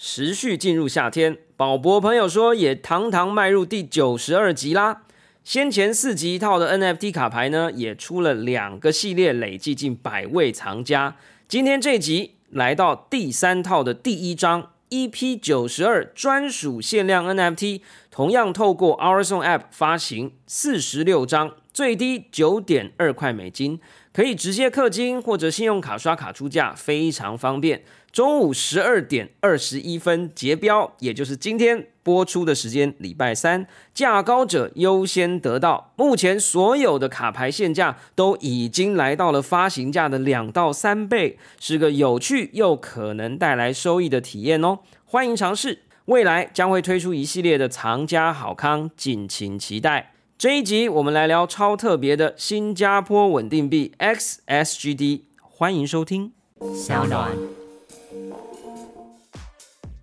[0.00, 5.02] 持续进入夏天，宝博朋友说也堂堂迈入第九十二集啦。
[5.42, 11.16] 先前四集一套的 NFT 卡牌呢，也出了两个系列，累计近百位藏家。
[11.48, 17.80] 今天这集来到第三套的第一章 EP 九十二专属限量 NFT，
[18.12, 23.80] 同样透过 Ourson App 发行四十六张，最低九点二块美金，
[24.12, 27.82] 可以直接氪金或者信用卡刷卡出价，非常方便。
[28.18, 35.92] 中午十二点二十一分结标，也就是今天播出的时间，礼拜三，价高者优先得到。
[35.94, 44.80] 目前所有的卡牌限价都已经来到了发行价的两到三倍，是个有趣又可能带来收益的体验哦。
[45.04, 50.14] 欢迎尝试，未来将会推出一系列的藏家好康，敬请期待。
[50.36, 56.32] 这一集我们来聊超特别的新加坡稳定币 XSGD，欢迎收听。
[56.74, 57.67] 小暖。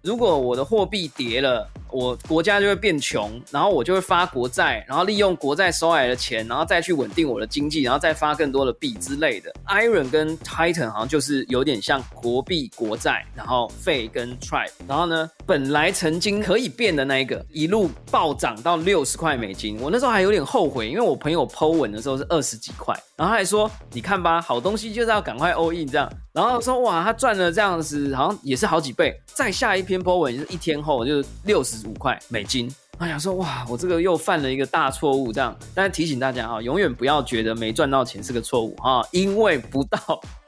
[0.02, 9.52] 如果我的货币跌了，我国家就会变穷，然后我就会发国债，然后利用国债收来的钱，然后再去稳定我的经济，然后再发更多的币之类的。
[9.66, 26.08] Iron 跟 Titan 好像就是有点像国币国债，然后 Fe 跟 Tribe，然后呢，本来曾经可以变的那一个，一路暴涨到六十块美金，我那时候还有点后悔，因为我朋友抛稳的时候是二十几块，然后还说，你看吧，好东西就是要赶快 all in 这样。
[26.36, 29.18] 然后说哇，他赚了这样子，好像也是好几倍。
[29.26, 32.70] 再下一篇 po 文，就是一天后就是六十五块美金。
[32.98, 35.58] 哎呀，说哇，我这个又犯了一个大错误，这样。
[35.74, 39.98] 但是提醒大家哈，永远不要觉得没赚到钱是个错误啊，因为不到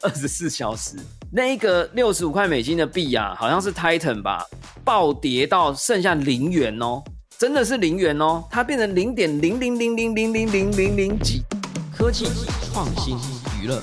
[0.02, 0.98] 二十四小时，
[1.32, 4.46] 那个六十五块美金的币啊，好像是 Titan 吧，
[4.84, 7.02] 暴跌到剩下零元哦，
[7.38, 11.44] 真的是零元哦，它变成零点零零零零零零零零零几。
[11.98, 12.26] 科技
[12.74, 13.18] 创新
[13.62, 13.82] 娱乐。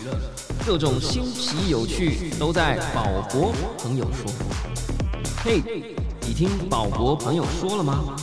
[0.67, 4.33] 各种新奇有趣都在宝博朋友说。
[5.45, 5.61] 嘿，
[6.23, 8.17] 你听宝博朋友说了吗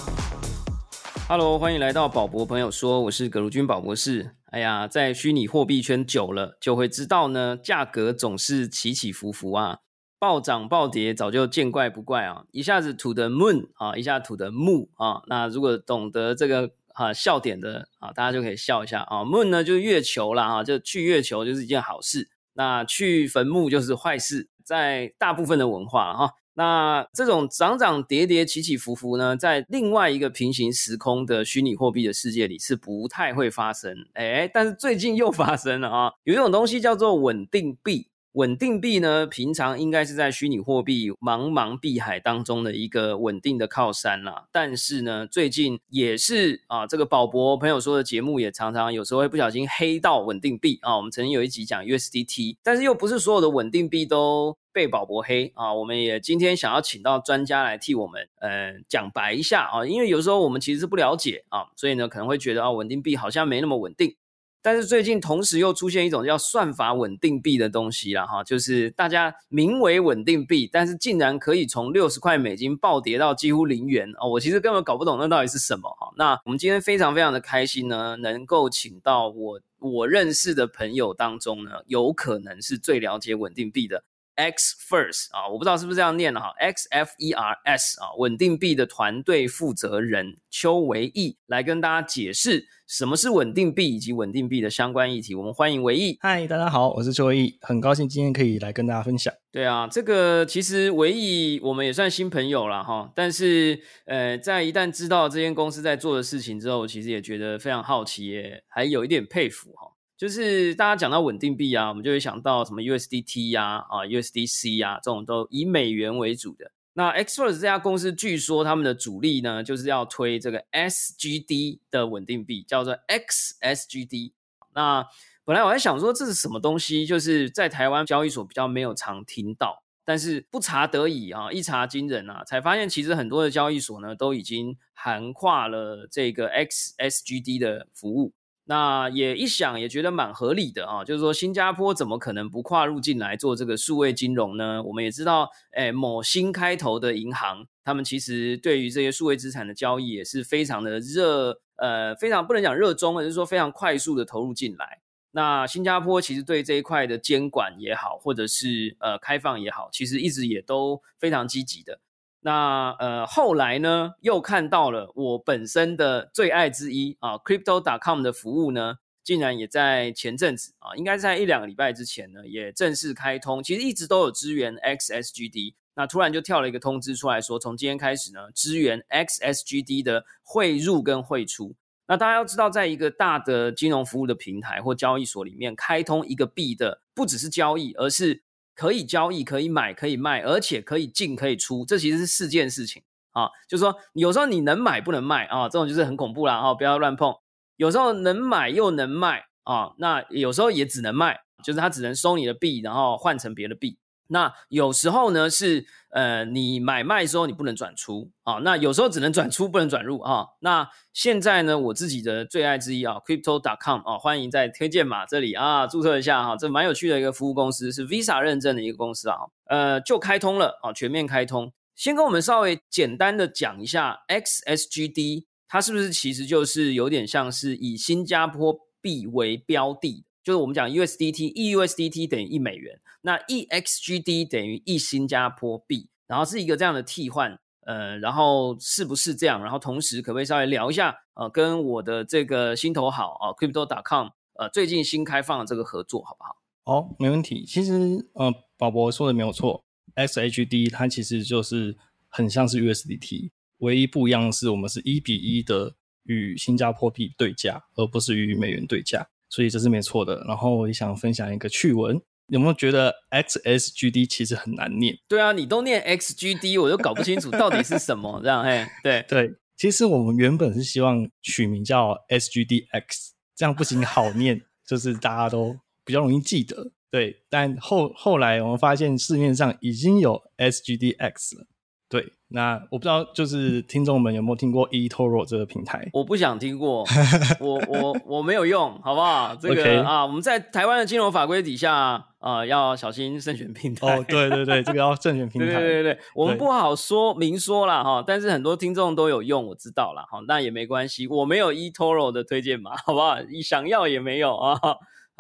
[1.30, 4.36] ？Hello，欢迎来到宝博朋友说，我是葛如君宝博士。
[4.46, 9.78] 哎呀，在虚拟货币圈久了，就会知道呢，价格总是起起伏伏啊，
[10.18, 15.22] 暴涨暴跌早就见怪不怪啊，一下子吐的 moon 啊，一下吐的木啊。
[15.28, 19.20] 那如果懂得这个啊笑点的啊，大家就可以笑一下啊。
[19.24, 22.30] moon 呢就是月球啦啊，就去月球就是一件好事。
[22.54, 38.11] 那去坟墓就是坏事，在大部分的文化哈，那这种涨涨跌跌、起起伏伏呢，在另外一个平行时空的虚拟货币的世界里是不太会发生，哎，但是最近又发生了啊，有一种东西叫做稳定币。
[38.34, 44.48] 稳定币呢，平常应该是在虚拟货币茫茫碧海当中的一个稳定的靠山啦。
[44.54, 50.96] 但是呢，最近也是啊，这个宝博朋友说的节目也常常有时候会不小心黑到稳定币啊。
[50.96, 55.74] 我们曾经有一集讲 USDT，但是又不是所有的稳定币都被宝博黑啊。
[55.74, 64.16] 我们也今天想要请到专家来替我们呃讲白一下啊，因为有时候我们其实是不了解啊，所以呢可能会觉得啊稳定币好像没那么稳定。
[64.62, 76.14] 但是最近同时又出现一种叫算法稳定币的东西了哈，就是大家名为稳定币，但是竟然可以从六十块美金暴跌到几乎零元哦，我其实根本搞不懂那到底是什么哈。
[76.16, 84.04] 那我们今天非常非常的开心呢，能够请到我我认识的朋友当中呢，有可能是最了解稳定币的
[84.36, 92.68] X First 啊，我不知道是不是这样念的哈，X F E R S 啊，稳定币的团队负责人邱维义来跟大家解释。
[92.88, 95.34] 什么是稳定币以及稳定币的相关议题？
[95.34, 96.18] 我们欢迎维义。
[96.20, 99.34] 嗨，大家好，我是邱维义，很高兴今天可以来跟大家分享。
[99.50, 109.91] 对啊，这个其实维义我们也算新朋友了哈，但是呃，在一旦知道这间公司在做的事情之后，其实也觉得非常好奇，也还有一点佩服哈。
[110.22, 116.72] 就是大家讲到稳定币啊，我们就会想到什么 USDT 呀、啊 USDC 呀这种都以美元为主的。
[116.94, 124.34] 那 x f o r 这家公司据说他们的主力呢，就是要推这个 SGD 的稳定币，叫做 XSGD。
[124.76, 125.04] 那
[125.44, 138.34] 本来我还想说这是什么东西，就是在台湾交易所比较没有常听到，但是不查得已啊，一查惊人啊，才发现其实很多的交易所呢都已经涵跨了这个 XSGD 的服务。
[138.66, 144.82] 那也一想也觉得蛮合理的啊，就是说新加坡怎么可能不跨入进来做这个数位金融呢？
[144.84, 155.02] 我们也知道，哎，某新开头的银行，他们其实对于这些数位资产的交易也是非常的热，呃，非常不能讲热衷，而是说非常快速的投入进来。
[155.32, 162.00] 那新加坡其实对这一块的监管也好，或者是呃开放也好，其实一直也都非常积极的。
[162.44, 173.62] 那呃后来呢，又看到了我本身的最爱之一啊，Crypto.com 的服务呢，竟然也在前阵子啊，应该在一两个礼拜之前呢，也正式开通。
[173.62, 181.76] 其实一直都有支援 XSGD，那突然就跳了一个通知出来说，从今天开始呢，支援 XSGD 的汇入跟汇出。
[182.08, 188.42] 那大家要知道，在一个大的金融服务的平台或交易所里面，开通一个币的不只是交易，而是
[188.82, 193.48] 可以交易、可以买、可以卖，而且可以进、可以出，这其实是四件事情啊。
[193.70, 197.32] 就是说，有时候你能买不能卖啊，这种就是很恐怖了啊，不要乱碰。
[197.76, 204.00] 有时候能买又能卖啊，那有时候也只能卖，就是他只能收你的币，然后换成别的币。
[204.32, 210.46] 那有时候呢是呃，你买卖之后你不能转出啊，那有时候只能转出不能转入啊。
[210.62, 221.72] 那现在呢，我自己的最爱之一啊，Crypto.com 啊，欢迎在推荐码这里啊注册一下哈，这蛮有趣的一个服务公司，是 Visa 认证的一个公司啊，呃，就开通了啊，全面开通。
[221.96, 230.26] 先跟我们稍微简单的讲一下 XSGD，它是不是其实就是有点像是以新加坡币为标的。
[230.44, 239.62] 就是我们讲 USDT，EUSDT 等于一美元，那 EXGD 等于一新加坡币，然后是一个这样的替换，呃，然后是不是这样？
[239.62, 246.58] 然后同时可不可以稍微聊一下，呃，跟我的这个心头好啊，Crypto.com，呃，最近新开放的这个合作好不好？
[246.84, 247.64] 哦，没问题。
[247.66, 249.84] 其实，呃，宝博说的没有错
[250.16, 251.96] ，XHD 它其实就是
[252.28, 259.28] 很像是 USDT，唯一不一样的是我们是一比一的与新加坡币对价，而不是与美元对价。
[259.48, 260.44] 所以这是没错的。
[260.48, 265.18] 然后我也想分享一个趣闻，有没有觉得 XSGD 其实很难念？
[265.28, 268.40] 对啊，你都念 XGD，我都搞不清楚到底是什么。
[268.44, 276.92] 这样嘿，对对，其实我们原本是希望取名叫 SGDX，这样不仅好念， 就是大家都比较容易记得。
[277.10, 281.68] 对，但后后来我们发现市面上已经有 SGDX 了。
[282.12, 286.10] 对，那我不知道，就是听众们有没有听过 eToro 这个平台？
[286.12, 287.06] 我不想听过，
[287.62, 289.56] 我我我没有用，好不好？
[289.56, 294.18] 这个啊，我们在台湾的金融法规底下啊，要小心慎选平台。
[294.18, 295.68] 哦，对对对，这个要慎选平 台。
[295.80, 303.40] 对对对，我们不好说明说了哈，但是很多听众都有用，我知道了哈，那也没关系，我没有 eToro 的推荐码，好不好？
[303.50, 304.78] 你想要也没有啊。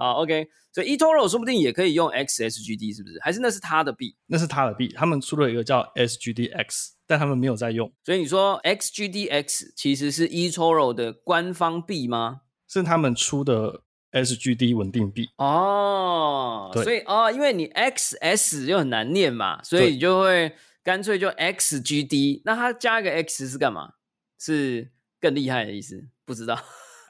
[0.02, 3.20] 好，OK，所以 eToro 说不定也可以用 XSGD，是不是？
[3.22, 4.16] 还是那是他的币？
[4.26, 7.94] 那是他的币，他们出了一个叫 SGDX，但他们没有在用。
[8.04, 12.42] 所以你说 XGDX 其实是 eToro 的官方币吗？
[12.68, 13.82] 是他们出的
[14.12, 16.72] SGD 稳定币哦。
[16.74, 22.42] 所以哦，因为你 XS 又很难念嘛，所以你就会干脆就 XGD。
[22.44, 23.94] 那它加一个 X 是干嘛？
[24.40, 24.90] 是
[25.20, 26.08] 更厉害的意思？
[26.26, 26.58] 不知道。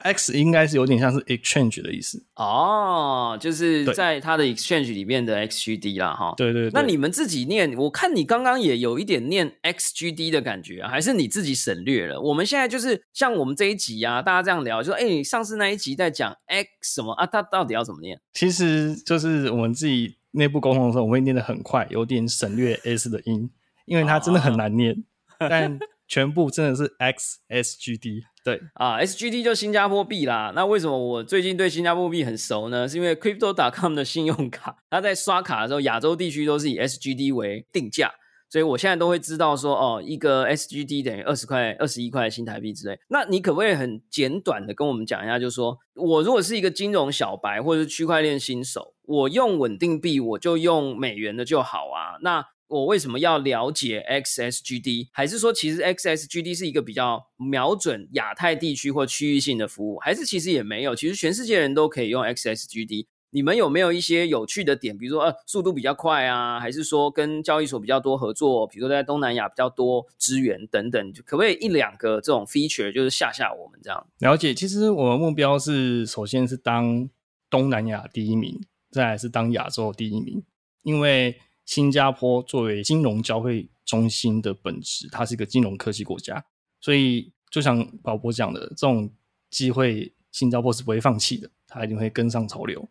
[0.02, 6.34] X 应该是有点像是 exchange 的意思哦，就是在它的 exchange 里面的 XGD 啦，哈。
[6.36, 6.68] 对对。
[6.72, 12.20] 那你们自己念，我看你刚刚也有一点念 XGD 的感觉啊，还是你自己省略了？
[12.20, 17.26] 我们现在就是像我们这一集啊，大家这样聊，就说，哎，上次那一集在讲 X 什么啊？
[17.26, 18.20] 它到底要怎么念？
[18.32, 23.50] 其实就是我们自己内部沟通的时候，我会念得很快，有点省略 S 的音，
[23.86, 25.04] 因为它真的很难念，
[25.38, 25.78] 但。
[26.08, 30.52] 全部真的是 XSGD，对啊，SGD 就新加坡币啦。
[30.56, 32.88] 那为什么我最近对新加坡币很熟呢？
[32.88, 38.10] 是因为 Crypto.com 的信用卡，它在刷卡的时候，亚洲地区都是以 SGD 为定价，
[38.50, 42.98] 所以我现在都会知道说，哦，一个 SGD 等于二十块、二十一块新台币之类。
[43.08, 52.18] 那你可不可以很简短的跟我们讲一下，就是说我如果是一个金融小白或者是区块链新手，我用稳定币，我就用美元的就好啊？
[52.22, 55.08] 那我为什么要了解 XSGD？
[55.12, 59.98] 还是说，其实 XSGD 是一个比较瞄准亚太地区或区域性的服务？
[59.98, 60.96] 还是其实也没有？
[60.96, 63.04] 其实全世界人都可以用 XSGD。
[63.34, 64.96] 你们有没有一些有趣的点？
[64.96, 68.66] 比如说，呃，速度比较快啊，还是说跟交易所比较多合作？
[68.66, 74.06] 比如说在东南亚比较多资源等等，可不可以一两个这种 feature 就是吓吓我们这样？
[74.20, 74.54] 了解。
[74.54, 77.10] 其实我们目标是，首先是当
[77.50, 78.58] 东南亚第一名，
[78.90, 80.42] 再来是当亚洲第一名，
[80.84, 81.38] 因为。
[81.64, 86.44] 新加坡作为金融交汇中心的本质，它是一个金融科技国家，
[86.80, 89.10] 所以就像宝博讲的，这种
[89.48, 92.88] 机会新加坡是不会放弃的，它一定会跟上潮流。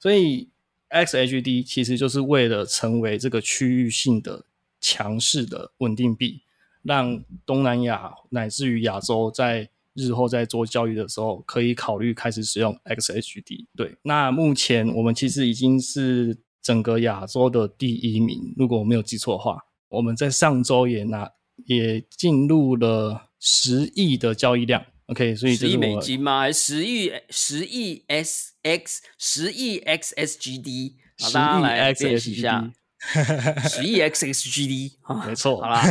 [0.00, 0.48] 所以
[0.90, 4.46] XHD 其实就是为了成为这个区域性的
[4.80, 6.40] 强势的稳定币，
[6.82, 13.66] 让东南亚乃至于亚洲在日后在做交易的时候，可以考虑开始使用 XHD。
[13.76, 16.38] 对，那目前我们其实已经是。
[16.68, 19.56] 整个亚洲的第一名，如果我没有记错的话，
[19.88, 21.26] 我们在上周也拿
[21.64, 24.84] 也进入了十亿的交易量。
[25.06, 26.40] OK，所以十亿美金吗？
[26.40, 30.92] 还是十亿十亿 SX 十亿 XSGD？
[31.16, 31.62] 十亿
[31.94, 32.72] XSGD。
[33.68, 34.92] 十亿 XXGD
[35.24, 35.82] 没错，好啦，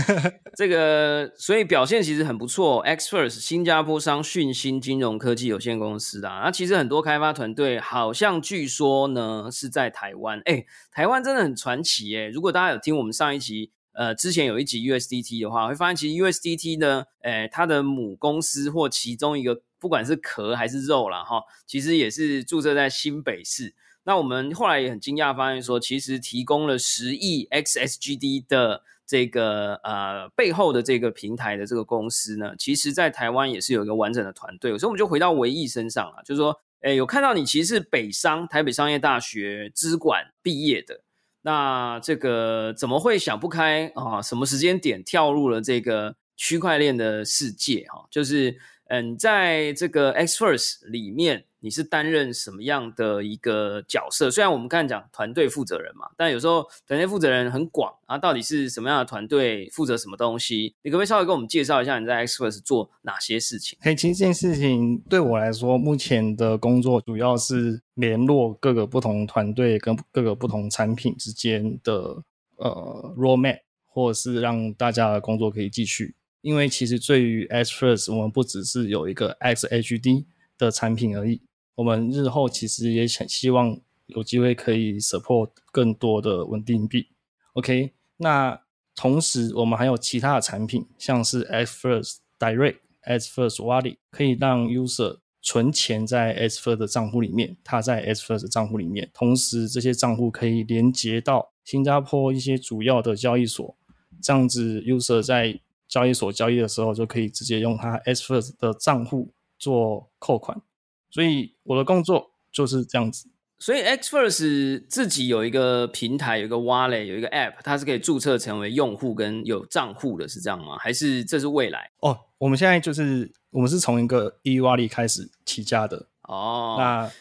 [0.57, 2.79] 这个所以表现其实很不错。
[2.81, 12.25] X First 新加坡商讯新金融科技有限公司啊，那其实很多开发团队好像据说呢是在台湾，哎，台湾真的很传奇哎。
[12.27, 23.73] 如果大家有听我们上一集呃之前有一集 USDT 的话，会发现其实 USDT 呢，诶，它的母公司或其中一个不管是壳还是肉啦，哈，其实也是注册在新北市。
[24.07, 34.71] 那我们后来也很惊讶，发现说，其实提供了十亿 XSGD 的这个呃背后的这个平台的这个公司呢，其实在台湾也是有一个完整的团队。
[34.77, 41.01] 所以我们就回到维义身上了，就是说，诶，有看到你其实是北商台北商业大学资管毕业的，
[41.41, 44.21] 那这个怎么会想不开啊？
[44.21, 47.85] 什么时间点跳入了这个区块链的世界？
[47.89, 51.43] 哈，就是嗯，在这个 X First 里面。
[51.67, 54.31] 你是担任什么样的一个角色？
[54.31, 60.74] 虽然我们刚才讲团队负责人嘛，但有时候团队负责人很广啊，到底是什么样的团队负责什么东西？
[60.81, 63.77] 你可不可以稍微跟我们介绍一下你在 Xpress 做哪些事情？
[63.81, 72.24] 嘿，其实这件事情对我来说，目前的工作主要是联络各个不同团队跟各个不同产品之间的
[72.55, 76.15] 呃 roadmap，或者是让大家的工作可以继续。
[76.39, 80.24] 因为其实对于 Xpress，我们不只是有一个 XHD
[80.57, 81.41] 的产品而已。
[81.77, 87.07] 我们日后其实也想希望有机会可以 support 更多的稳定币
[87.53, 87.93] ，OK？
[88.17, 88.60] 那
[88.96, 103.77] 同时我们还有其他的产品，像是 X First Direct、X First Wallet，可以让 user 存钱在 X First 的账户里面，它在 X First 账户里面，同时这些账户可以连接到新加坡一些主要的交易所，
[104.19, 110.60] 这样子 user 在交易所交易的时候就可以直接用他 X First 的账户做扣款。
[111.09, 113.29] 所以我的工作就是这样子。
[113.59, 120.77] 所以 Xverse 自己有一个平台，有一个 Wallet，有一个 App，它是可以注册成为用户跟有账户的，是这样吗？
[120.77, 121.89] 还是这是未来？
[122.01, 126.05] 哦，我们现在就是我们是从一个 E Wallet 开始起家的。
[126.21, 127.11] 哦，那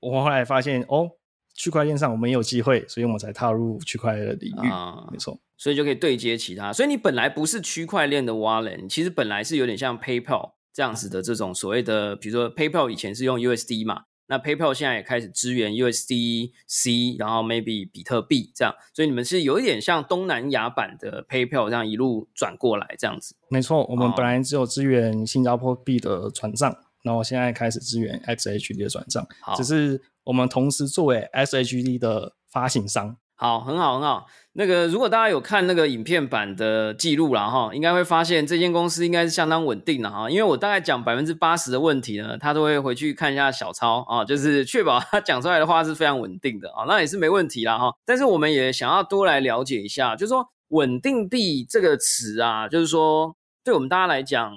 [0.00, 1.10] 我后来发现哦，
[1.52, 4.70] 区块链上我们有机会，所以我们才踏入区块链的领域。
[4.70, 6.72] 啊没错，所以就可以对接其他。
[6.72, 10.52] 所以你本来不是区块链的 Wallet，其实本来是有点像 PayPal。
[10.74, 23.36] 这样子的这种所谓的，比如说 PayPal 以前是用 USD 嘛，那 PayPal 现在也开始支援 USDC，然后 maybe 比特币这样，所以你们是有一点像东南亚版的 PayPal 这样一路转过来这样子。
[23.48, 29.24] 没错，我们本来只有支援新加坡币的转账，然后现在开始支援 XHD 的转账，
[29.56, 33.16] 只是我们同时作为 XHD 的发行商。
[33.44, 34.26] 好，很好，很好。
[34.54, 40.30] 那个，如果大家有看那个影片版的记录了哈，应该会发现这间公司应该是相当稳定的哈。
[40.30, 47.92] 因为我大概讲百分之八十的问题呢，他都会回去看一下小抄啊，就是确保他讲出来的话是非常稳定的啊，那也是没问题啦哈。
[48.06, 54.54] 但是我们也想要多来了解一下，就是说“稳定币”这个词啊，就是说对我们大家来讲，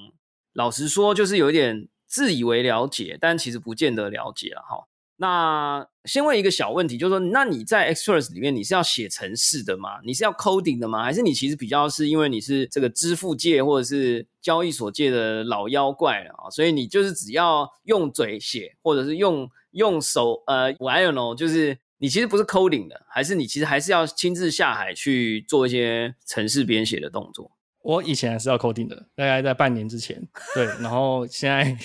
[0.53, 4.85] 老实说就是有一点自以为了解，但其实不见得了解了哈。
[5.19, 9.99] 那先问一个小问题，就是说，那你在 Xpress 里面，你是要写程式的吗？
[10.05, 11.03] 你是要 coding 的吗？
[11.03, 16.49] 还是你其实比较是因为你是这个支付界或者是交易所界的老妖怪啊？
[16.51, 27.51] 所以你就是只要用嘴写，或者是用用手，呃，I don't know，就是你其实不是 coding 的，还是你其实还是要亲自下海去做一些程式编写的动作？
[27.81, 30.21] 我以前还是要扣定的，大概在半年之前，
[30.53, 31.77] 对，然后现在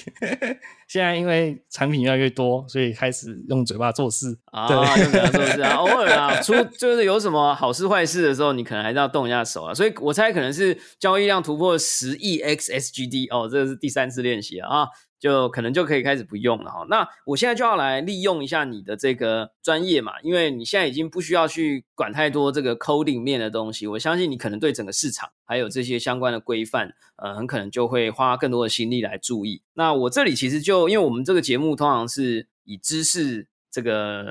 [0.93, 4.37] 现在因为产品越来越多，所以开始用嘴巴做事。
[4.53, 4.69] 啊，
[4.99, 14.87] 用嘴巴做事啊， 偶尔啊，出就是有什么好事坏事的时候，你可能还是要动一下手啊，所以我猜可能是交易量突破十亿 XSGD 哦，这是第三次练习啊。
[15.23, 16.85] 就可能就可以开始不用了哈。
[16.89, 23.87] 那我现在就要来利用一下你的这个专业嘛，因为你现在已经不需要去管太多这个 coding 面的东西。
[23.87, 29.63] 我相信你可能对整个市场还有这些相关的规范，呃，很可能就会花更多的心力来注意。
[29.75, 34.27] 那我这里其实就因为我们这个节目通常是以知识这个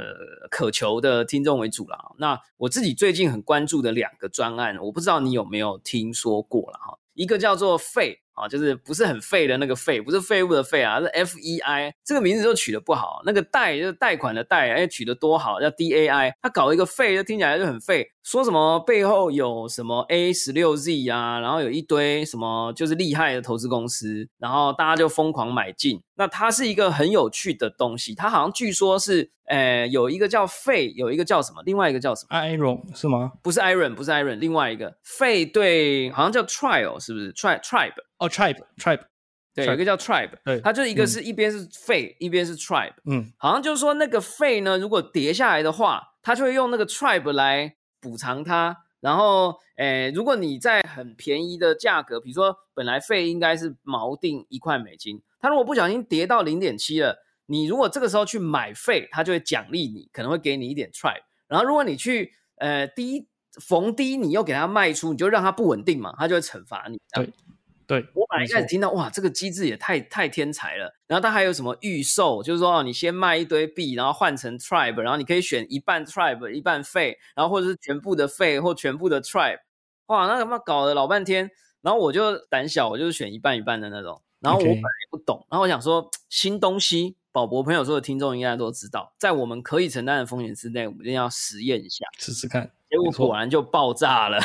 [0.50, 2.14] 渴求的听众为主了。
[2.18, 7.00] 那我自己最近很关注的两个专案，我不知道你有没有听说过了哈。
[7.14, 8.18] 一个叫做费。
[8.34, 13.22] 啊，就是不是很废的那个废，不是废物的废啊，是 F E I 这个名字就取得不好。
[13.26, 16.34] 那个贷就是贷款的贷，哎，取得多好，叫 D A I。
[16.42, 18.08] 他搞一个废，就听起来就很废。
[18.24, 26.00] 说什么背后有什么 A 十六 Z 啊，然后有一堆什么就是厉害的投资公司，然后大家就疯狂买进。
[26.16, 33.32] 那它是一个很有趣的东西，它好像据说是，呃，有一个叫费，有一个叫什么，另外一个叫什么？Iron 是吗？
[33.42, 37.96] 不是 Iron，不是 Iron，另外一个费对，好像叫 Trial，是不是？Tri Tribe。
[38.22, 39.02] 哦，tribe，tribe，
[39.54, 48.78] 对，有一个叫 tribe，对，它就一个是一边是废，一边是 tribe，嗯，好像就是说那个肺呢，如果跌下来的话，它就会用那个 tribe 来补偿它。
[49.00, 61.24] 然后，诶，如果你在很便宜的价格，比如说本来费应该是锚定一块美金，它如果不小心跌到零点七了，你如果这个时候去买费，它就会奖励你，可能会给你一点 tribe。
[61.48, 63.28] 然后如果你去，呃，低
[63.60, 67.02] 逢低你又给它卖出，你就让它不稳定嘛，它就会惩罚你。
[67.16, 67.28] 对，
[67.92, 70.96] 对我本来一开始听到哇，这个机制也太太天才了。
[71.08, 79.60] 然后它还有什么预售，就是说哦你先卖一堆币，然后换成 tribe，然后你可以选一半 tribe 一半费，然后或者是全部的费或全部的 tribe。
[80.06, 84.22] 哇，那他妈搞了老半天，然后我就胆小，我就是选一半一半的那种。
[84.40, 92.72] 然后我本来也不懂，然后我想说新东西，宝博朋友说的听众应该都知道，在我们可以承担的风险之内，我们一定要实验一下，试试看。
[92.92, 94.38] 结果果然就爆炸了，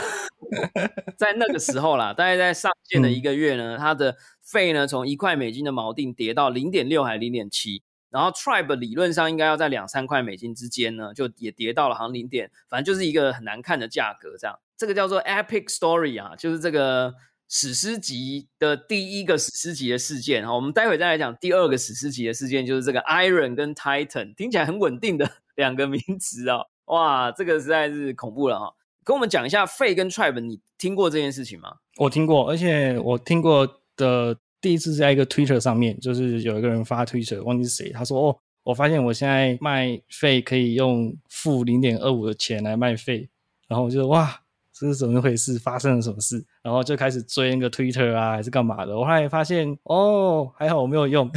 [1.18, 14.58] 在那个时候啦，大概在上线的一个月呢，它的费呢从一块美金的锚定跌到零点六还零点七，然后 Tribe 理论上应该要在两三块美金之间呢，就也跌到了好像零点，反正就是一个很难看的价格这样。
[14.76, 17.14] 这个叫做 Epic Story 啊，就是这个。
[17.48, 28.72] 史诗级的第一个史诗级的事件哈，我们待会再来讲第二个史诗级的事件，就是这个 Iron 跟 Titan，听起来很稳定的两个名词啊，哇，这个实在是恐怖了哈。
[29.04, 31.76] 跟我们讲一下费跟 Tribe，你听过这件事情吗？
[31.98, 43.28] 我听过，而且我听过的第一次是在一个 Twitter 上面，就是有一个人发 Twitter，忘记是谁，他说哦，我发现我现在卖费可以用负零点二五的钱来卖费，
[43.68, 44.40] 然后我就哇。
[44.78, 45.58] 这是怎么回事？
[45.58, 46.44] 发生了什么事？
[46.60, 48.94] 然后就开始追那个 Twitter 啊，还是干嘛的？
[48.94, 51.30] 我后来发现，哦，还好我没有用，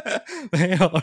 [0.52, 1.02] 没有了。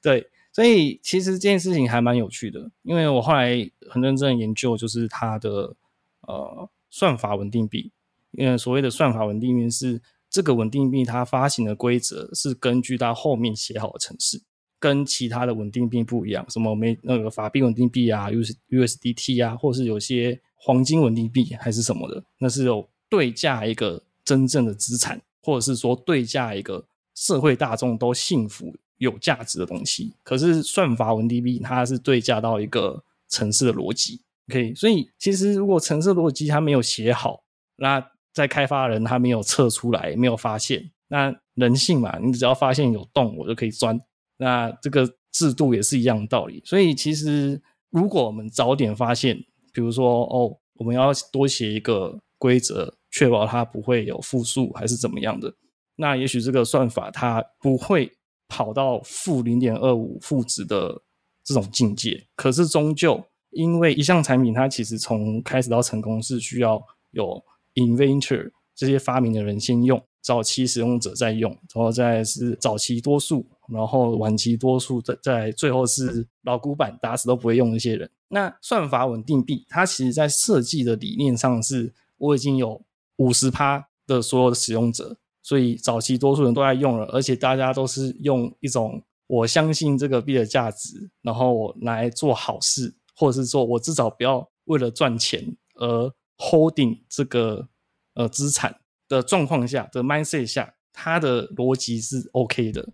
[0.00, 0.24] 对，
[0.56, 5.76] 所以其实这件事情还蛮有趣的，因为我后来很认真研究，就是它的
[6.22, 7.92] 呃算法稳定币。
[8.30, 14.40] 因为所谓的算法稳定币是这个稳定币它发行的规则是根据它后面写好的程式，
[14.78, 16.48] 跟其他的稳定币不一样。
[16.48, 20.40] 什么没那个法币稳定币啊，US USDT 啊，或是有些。
[20.58, 26.84] 黄金稳定币还是什么的，那是有对价一个真正的资产，或者是说对价一个
[27.14, 30.14] 社会大众都幸福有价值的东西。
[30.22, 34.74] 可是算法稳定币它是对价到一个城市的逻辑，OK？
[34.74, 37.42] 所以其实如果城市逻辑它没有写好，
[37.76, 43.98] 那在开发人他没有测出来，没有发现，那人性嘛，你只要发现有洞，我就可以钻。
[44.36, 46.62] 那这个制度也是一样的道理。
[46.64, 49.42] 所以其实如果我们早点发现，
[49.72, 55.54] 比如说，哦，我们要多写一个规则，确保它不会有负数还是怎么样的。
[55.96, 58.12] 那也许这个算法它不会
[58.48, 61.02] 跑到负零点二五负值的
[61.44, 62.26] 这种境界。
[62.34, 67.42] 可是终究，因为一项产品它其实从开始到成功是需要有
[67.74, 78.10] inventor 这些发明的人先用，早期使用者在用，然后再是早期多数，然后晚期多数在在最后是老古板打死都不会用那些人。
[78.28, 82.82] 那算法稳定币，它其实在设计的理念上是，我已经有
[83.16, 97.68] 五十趴的所有的使用者，所以早期多数人都在用了，而且大家都是用一种我相信这个币的价值，然后我来做好事，或者是说我至少不要为了赚钱而 holding 这个
[98.14, 102.88] 呃资产的状况下的 mindset 下，它的逻辑是 OK 的。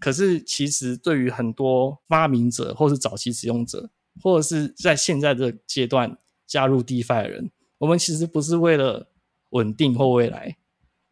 [0.00, 3.88] 可是其实对于很多发明者或是早期使用者，
[4.20, 9.12] 或者是在现在这阶段加入 DeFi 的人，我们其实不是为了
[9.50, 10.56] 稳定或未来，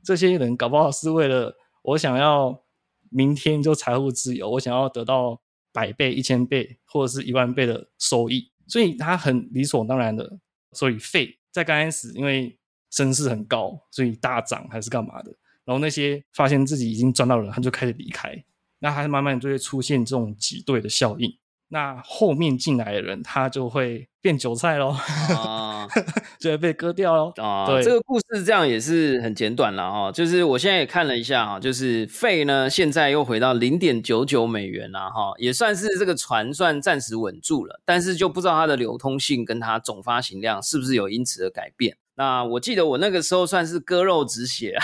[0.04, 2.62] 这些人搞不好是为了我想要
[3.10, 5.40] 明天就财务自由，我想要得到
[5.72, 10.38] 百倍、一千倍或者是一万倍的收益，所以他很理所当然的，
[10.72, 12.58] 所以费在刚开始因为
[12.90, 15.34] 声势很高，所以大涨还是干嘛的，
[15.64, 18.44] 然后那些发现自己已经赚到了，他就开始离开，
[18.80, 21.38] 那他慢慢就会出现这种挤兑的效应。
[21.72, 24.94] 那后面进来的人，他就会变韭菜喽，
[25.34, 25.88] 啊，
[26.38, 27.32] 就会被割掉喽。
[27.42, 30.12] 啊，对，这个故事这样也是很简短了哈。
[30.12, 41.96] 就是我现在也看了一下哈，就是费呢现在又回到零点九九美元了哈，也算是这个船算暂时稳住了，但是就不知道它的流通性跟它总发行量是不是有因此而改变。
[42.16, 44.76] 那我记得我那个时候算是割肉止血，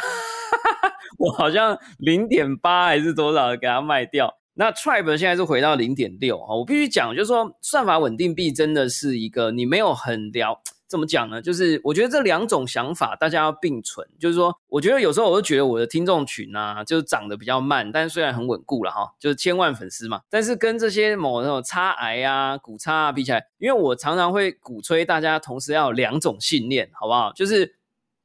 [1.19, 4.39] 我好像零点八还是多少给它卖掉。
[4.61, 11.41] 那 Tribe 现在是回到零点六哈，我必须讲，就是说算法稳定币真的是一个你没有很了，怎么讲呢？
[11.41, 27.33] 就是我觉得这两种想法大家要并存，就是说，我觉得有时候我都觉得我的听众群啊，就是涨得比较慢，但是虽然很稳固了哈，就是千万粉丝嘛，但是跟这些某那种差癌啊、股差啊比起来，因为我常常会鼓吹大家同时要有两种信念，好不好？
[27.33, 27.77] 就是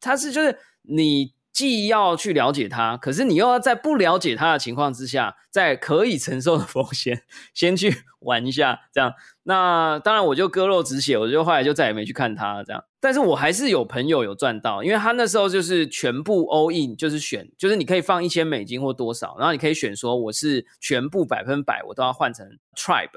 [0.02, 1.32] 它是就是你。
[1.54, 9.14] 既要去了解它，可是你又要在不了解它的情况之下，在可以承受的风险，先去玩一下，这样。
[9.44, 12.84] 那当然，我就割肉止血，我就后来就再也没去看它这样。
[13.00, 23.10] 但是我还是有朋友有赚到，因为他那时候就是全部 all in，就是选，就是你可以放一千美金或多少，然后你可以选说我是全部百分百我都要换成 tribe。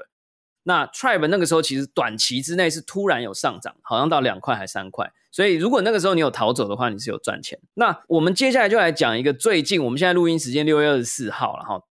[0.67, 5.09] 那 Tribe 那个时候其实短期之内是突然有上涨，好像到两块还三块。
[5.31, 7.57] 所以如果那个时候你有逃走的话，你是有赚钱。
[7.75, 11.81] 那我们接下来就来讲一个最近，我们现在录音时间六月二十四号了哈。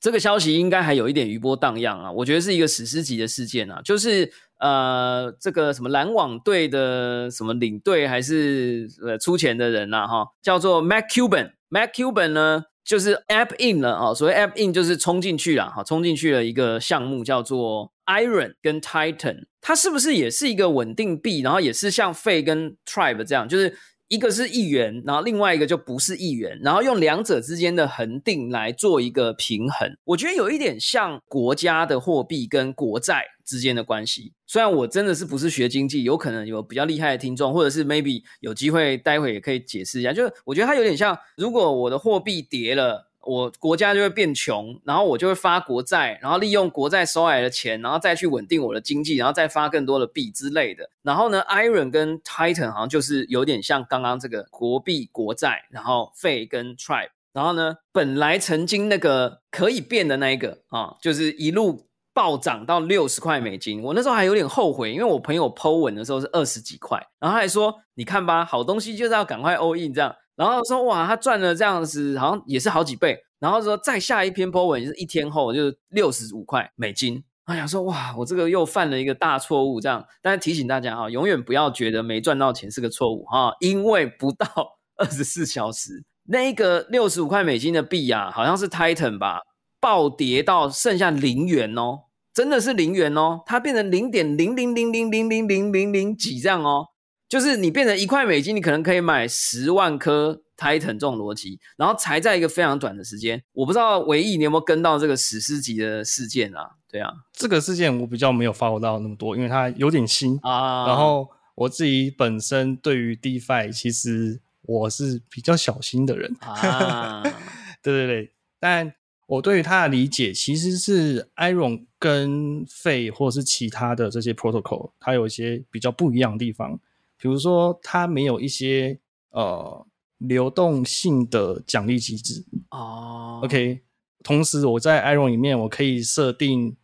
[0.00, 22.44] 这个消息应该还有一点余波荡漾啊，我觉得是一个史诗级的事件啊，就是呃，这个什么篮网队的什么领队还是呃出钱的人呐哈，叫做 Mac Cuban，Mac Cuban 呢就是 App In 了啊，所谓 App In 就是冲进去了哈，冲进去了一个项目叫做 Iron 跟 Titan，它是不是也是一个稳定币，然后也是像 Fe
[22.44, 23.76] 跟 Tribe 这样，就是。
[24.10, 34.32] 一个是亿元，然后另外一个就不是亿元，然后用两者之间的恒定来做一个平衡，我觉得有一点像国家的货币跟国债之间的关系。
[34.46, 43.08] 虽然我真的是不是学经济，有可能有比较厉害的听众，或者是 maybe 有机会待会也可以解释一下，就是我觉得它有点像，如果我的货币跌了。
[43.22, 50.88] 我国家就会变穷，然后我就会发国债，然后利用国债收来的钱，然后再去稳定我的经济，然后再发更多的币之类的。
[51.02, 63.82] 然后呢，Iron 跟 Titan 好像就是有点像刚刚这个国币国债，然后 Fe 跟 Tribe，然后呢，本来曾经那个可以变的那一个啊，就是一路暴涨到六十块美金。
[63.82, 73.18] 我那时候还有点后悔，因为我朋友 Po 稳的时候是二十几块，然后他还说：“你看吧，好东西就是要赶快 all in 这样。”然后说哇，他赚了这样子，好像也是好几倍。
[73.38, 77.22] 然后说再下一篇 po 文，是一天后就是六十五块美金。
[77.44, 79.80] 哎呀，说哇，我这个又犯了一个大错误。
[79.80, 84.46] 这样，但是提醒大家啊，永远不要觉得没赚到钱是个错误哈，因为不到
[84.96, 89.40] 二十四小时，那个六十五块美金的币啊，好像是 Titan 吧，
[89.80, 92.00] 暴跌到剩下零元哦，
[92.32, 96.88] 真的是零元哦，它变成零点零零零零零零零零零几这样哦。
[97.28, 103.40] 就是你变成一块美金，你可能可以买十万颗 Titan 这种逻辑，然后才在一个非常短的时间。
[103.52, 106.68] 我不知道唯一你有没有跟到这个史诗级的事件啊？
[106.90, 110.88] 对啊，这个事件我比较没有 follow 到那么多，因为它有点新啊。
[110.88, 117.22] 然后我自己本身对于 DeFi 其实我是比较小心的人啊。
[117.80, 118.92] 对对对，但
[119.30, 126.80] 我对于它的理解其实是 Iron 跟 Fe 或者是其他的这些 protocol，它有一些比较不一样的地方。
[127.16, 128.98] 比如说，它没有一些
[129.30, 129.86] 呃
[130.18, 133.40] 流动性的奖励机制哦。
[133.44, 133.82] OK，
[134.24, 136.76] 同时我在 Iron 里面，我可以设定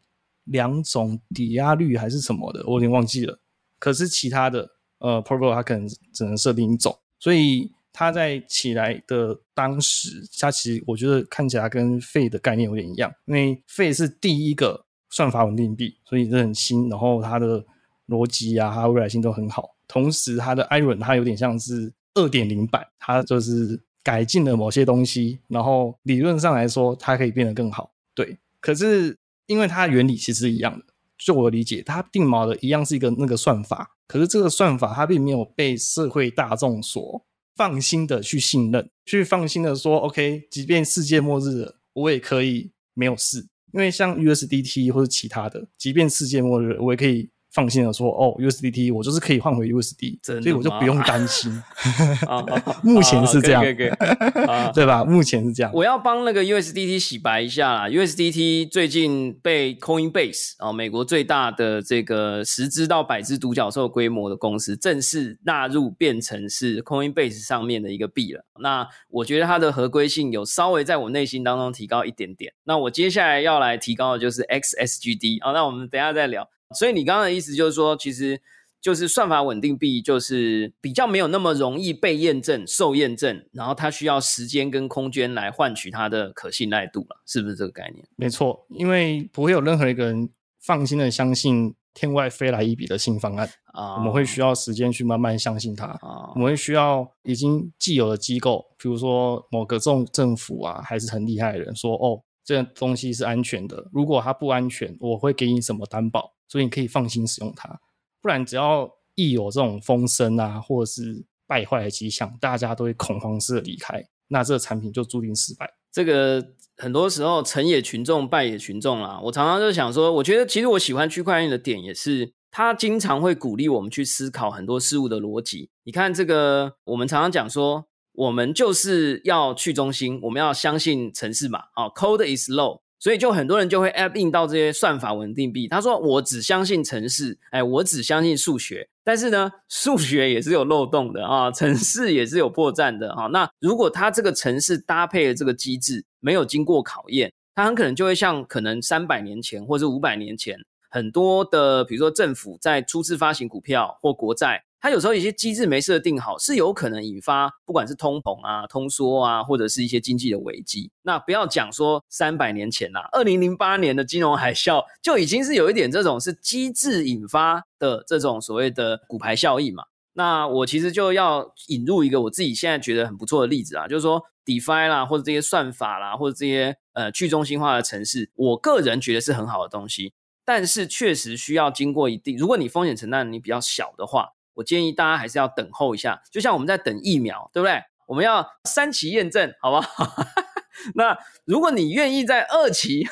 [0.44, 3.40] 两种抵押率还是什么的，我有点忘记了。
[3.80, 17.64] 可是其他的呃 p r o t o 它可能只能设定一种，所以它在起来的当时，它其实我觉得看起来跟费的概念有点一样，因为费是第一个算法稳定币，所以这很新，然后它的
[18.08, 19.74] 逻辑啊，它未来性都很好。
[19.88, 27.90] 同时，它的 Iron 它有点像是二点零版，它就是改进了某些东西，然后理论上来说，它可以变得更好。
[28.14, 30.84] 对，可是因为它原理其实一样的，
[31.16, 37.24] 就我理解，它定锚的一样是一个那个算法，可是这个算法它并没有被社会大众所
[37.56, 43.38] 放心的去信任，去放心的说，OK，即便世界末日了，我也可以没有事，
[43.72, 47.30] 因为像 USDT 或者其他的，即便世界末日，我也可以。
[47.56, 51.50] 放心的说，哦，USDT 我就是可以换回 USD，所以我就不用担心。
[52.84, 53.64] 目前是这样，
[54.74, 55.02] 对吧？
[55.02, 55.72] 目前是这样。
[55.72, 57.88] 我要帮那个 USDT 洗白一下啦。
[57.88, 68.44] USDT 最近被 Coinbase 啊，美国最大的这个十只到百只独角兽规模的公司，正式纳入变成是 Coinbase 上面的一个币了。
[68.60, 72.52] 那我觉得它的合规性有稍微在我内心当中提高一点点。
[72.64, 76.46] 那我接下来要来提高的就是 XSGD 啊，那我们等下再聊。
[76.74, 78.40] 所以你刚刚的意思就是说，其实
[78.80, 88.06] 就是算法稳定币，就是比较没有那么容易被验证、受验证，然后它需要时间跟空间来换取它的可信赖度了，是不是这个概念？
[88.16, 90.28] 没错，因为不会有任何一个人
[90.60, 106.35] 放心的相信天外飞来一笔的新方案啊，我们会需要时间去慢慢相信它啊，我们会需要已经既有的机构，比如说某个政政府啊，还是很厉害的人说，哦，这东西是安全的，如果它不安全，我会给你什么担保？
[106.48, 107.80] 所以你可以放心使用它，
[108.20, 115.68] 不然只要一有这种风声啊，或者是败坏的迹象，大家都会恐慌式的离开，那这个产品就注定失败。
[115.92, 116.44] 这个
[116.76, 119.18] 很多时候成也群众，败也群众啦。
[119.22, 125.70] 我常常就想说，我觉得其实我喜欢区块链的点也是，它经常会鼓励我们去思考很多事物的逻辑。
[125.84, 132.80] 你看这个，我们常常讲说，我们就是要去中心，我们要相信城市嘛，哦，code is law。
[133.06, 135.68] 所以就很多人就会 app in 到这些算法稳定币。
[135.68, 138.88] 他说：“我只相信城市，哎，我只相信数学。
[139.04, 143.28] 但是呢，数学也是有漏洞的啊，城市也是有破绽的啊。
[143.28, 150.58] 那如果他这个城市搭配的这个机制没有经过考验，它很可能就会像可能三百年前或者五百年前
[150.90, 154.64] 很多的，比如说政府在初次发行股票或国债。
[154.80, 160.92] 它有时候一些机制没设定好，是有可能引发不管是通膨啊、通缩啊，或者是一些经济的危机。
[161.02, 169.84] 那不要讲说三百年前啦，二零零八年的金融海啸就已经是有一点这种是机制引发的这种所谓的股牌效应嘛。
[170.12, 180.12] 那我其实就要引入一个我自己现在觉得很不错的例子啊，就是说 DeFi 啦，或者这些算法啦，或者这些呃去中心化的城市，我个人觉得是很好的东西，
[180.44, 184.35] 但是确实需要经过一定，如果你风险承担能力比较小的话。
[184.56, 187.80] 我建议大家还是要等候一下，就像我们在等疫苗，对不对？
[188.08, 190.12] 我们要三期验证，好不好？
[190.94, 193.06] 那如果你愿意在二期，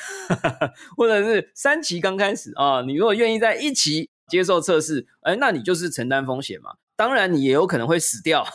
[0.96, 6.74] 或者是三期刚开始啊，你如果愿意在一期接受测试，哎，那你就是承担风险嘛。
[6.96, 8.46] 当然，你也有可能会死掉。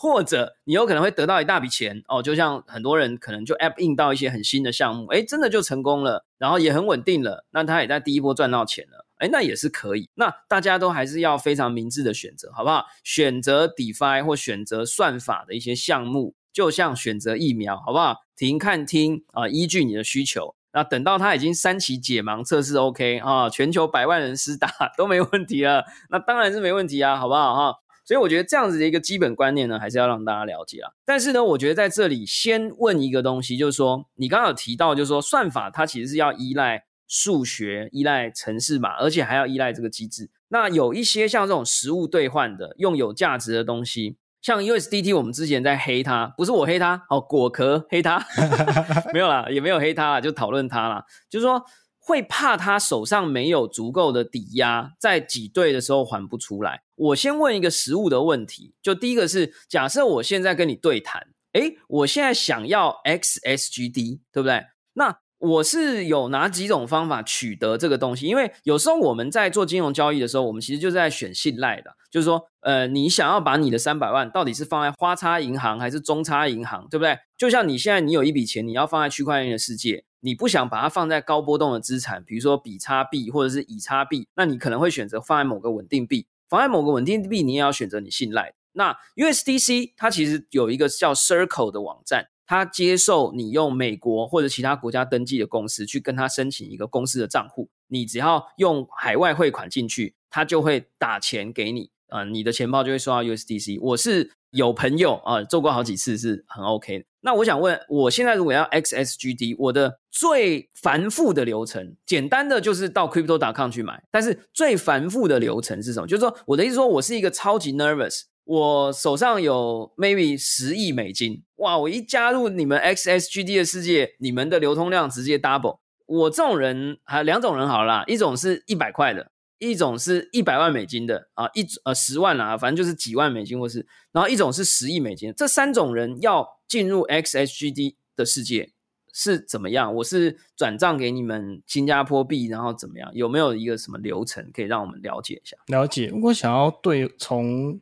[0.00, 10.08] 或者你有可能会得到一大笔钱哦，就像很多人可能就 app 印到一些很新的项目，哎，真的就成功了，然后也很稳定了，那他也在第一波赚到钱了，哎，那也是可以。
[10.14, 12.86] 那大家都还是要非常明智的选择，好不好？
[13.04, 18.16] 选择 DeFi 或选择算法的一些项目，就像选择疫苗，好不好？
[18.36, 27.74] 停看听啊，依据你的需求，那等到它已经三期解盲测试 OK 啊，全球百万人施打都没问题了，那当然是没问题啊，好不好哈？
[28.04, 30.92] 所以我觉得这样子的一个基本观念呢，还是要让大家了解啊。
[31.04, 40.30] 但是呢，我觉得在这里先问一个东西，就是说，你刚刚有提到，就是说算法它其实是要依赖数学、依赖程式码，而且还要依赖这个机制。
[40.48, 48.24] 那有一些像这种实物兑换的、用有价值的东西，像 USDT，我们之前在黑它，不是我黑它，哦，果壳黑它，
[49.12, 51.64] 没有啦，也没有黑它啦，就讨论它啦，就是说。
[52.00, 56.80] 会怕他手上没有足够的抵押，在挤兑的时候还不出来。
[56.94, 64.64] 我先问一个实物的问题，就第一个是，假设我现在跟你对谈，诶，我现在想要 XSGD，对不对？
[64.94, 68.26] 那我是有哪几种方法取得这个东西？
[68.26, 77.18] 因为有时候我们在做金融交易的时候，我们其实就是在选信赖的，就是说，呃，你想要把你的三百万到底是放在花叉银行还是中差银行，对不对？
[77.36, 80.04] 就像你现在你有一笔钱，你要放在区块链的世界。
[80.20, 86.26] 你不想把它放在高波动的资产，比如说比差币或者是以差币，那你可能会选择放在某个稳定币。
[86.48, 88.54] 放在某个稳定币，你也要选择你信赖。
[88.72, 97.68] 那 USDC 它其实有一个叫 Circle 的网站，他接受你用美国或者其他国家登记的公司去跟他申请一个公司的账户。
[97.88, 103.78] 你只要用海外汇款进去，他就会打钱给你，啊，你的钱包就会收到 USDC。
[103.80, 107.04] 我是有朋友啊做过好几次，是很 OK 的。
[107.20, 114.02] 那我想问，我现在如果要 XSGD，我的最繁复的流程，简单的就是到 Crypto.com 去买。
[114.10, 116.06] 但是最繁复的流程是什么？
[116.06, 121.76] 就是说，我的意思说，我是一个超级 nervous，我手上有 maybe 十亿美金，哇！
[121.76, 125.80] 我一加入你们 XSGD 的世界，你们的流通量直接 double。
[126.06, 129.30] 我这种人还有两种人好了，一种是一百块的。
[129.58, 138.70] 一种是一百万美金的啊，一呃十万啦，反正就是几万美金或是，然后一种是十亿美金，这三种人要进入 XSGD 的世界
[139.12, 139.92] 是怎么样？
[139.96, 143.10] 我是转账给你们新加坡币，然后怎么样？
[143.12, 145.56] 有没有一个什么流程可以让我们了解一下？
[145.66, 147.80] 了解，如果想要对从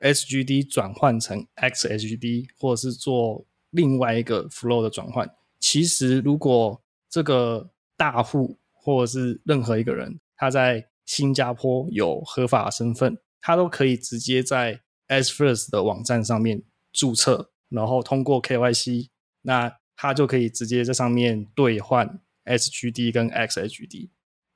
[0.00, 5.28] SGD 转换成 XHd，或者是做另外一个 flow 的转换，
[5.58, 19.08] 其实如果这个大户或者是任何一个人他在新加坡有合法身份，他都可以直接在 S First 的网站上面注册，然后通过 KYC，
[19.42, 24.10] 那他就可以直接在上面兑换 SGD 跟 XHD。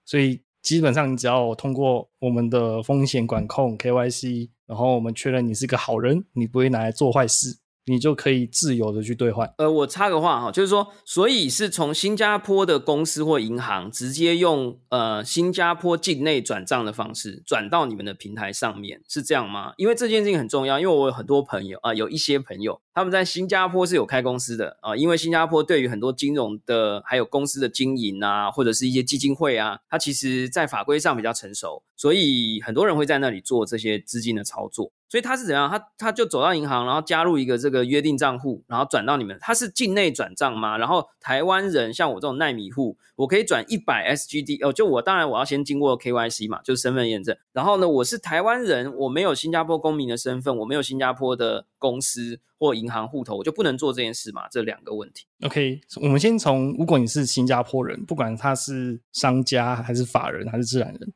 [0.04, 7.58] 所以基本上你只要通过我们的风险管控 KYC，然后我们确认你是个好人，你不会拿来做坏事。
[7.88, 9.52] 你就可以自由的去兑换。
[9.58, 19.72] 呃，我插个话哈，就是说，所以是从新加坡的公司或银行直接用呃新加坡境内转账的方式转到你们的平台上面，是这样吗？
[19.76, 34.92] 因为这件事情很重要，因为我有很多朋友啊，有一些朋友他们在新加坡是有开公司的啊，因为新加坡对于很多金融的还有公司的经营啊，或者是一些基金会啊，它其实在法规上比较成熟，所以很多人会在那里做这些资金的操作。
[35.08, 35.70] 所以他是怎样？
[35.70, 39.38] 他他就走到银行，然后加入一个这个约定账户，然后转到你们。
[39.40, 40.76] 他是境内转账吗？
[40.76, 44.72] 然后台湾人像我这种耐米户，我可以转一百 SGD 哦。
[44.72, 47.34] 就我当然我要先经过 KYC 嘛，就是身份验证。
[47.52, 54.46] 然后呢，我是台湾人，我没有新加坡公民的身份，我没有新加坡的公司或银行户头，我就不能做这件事嘛？
[54.50, 55.24] 这两个问题。
[55.42, 61.12] OK，我们先从如果你是新加坡人，不管他是商家还是法人还是自然人。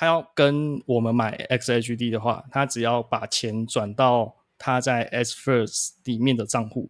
[0.00, 6.88] 他要跟我们买 XHD 的话，他只要把钱转到他在 S First 里面的账户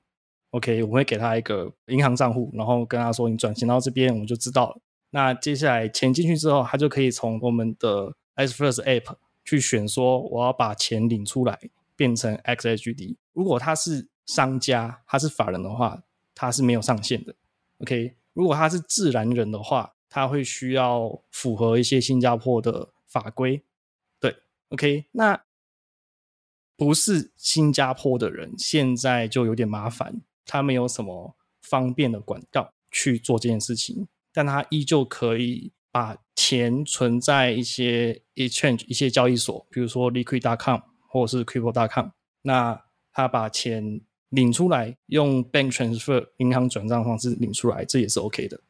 [0.51, 4.81] ，OK，我会给他一个银行账户，然后跟他说你转钱到这边，我们就知道了。
[5.09, 11.59] 那接下来钱进去之后，他就可以从我们的 S First App 去选说我要把钱领出来
[11.97, 13.17] 变成 XHD。
[13.33, 16.03] 如果他是商家，他是法人的话，
[16.35, 17.35] 他是没有上限的。
[17.79, 23.63] OK，如果他是自然人的话，他会需要符合一些新加坡的法规。
[24.19, 24.37] 对
[24.71, 25.45] ，OK，那
[26.77, 30.23] 不是新加坡的人，现在就有点麻烦。
[30.45, 42.09] 他没有什么方便的管道去做这件事情，但他依旧可以把钱存在一些 exchange 一些交易所，比如说 Liquid.com 或者是 Crypto.com。
[42.43, 48.61] 那他把钱领出来，用 bank transfer 银行转账方式领出来，这也是 OK 的。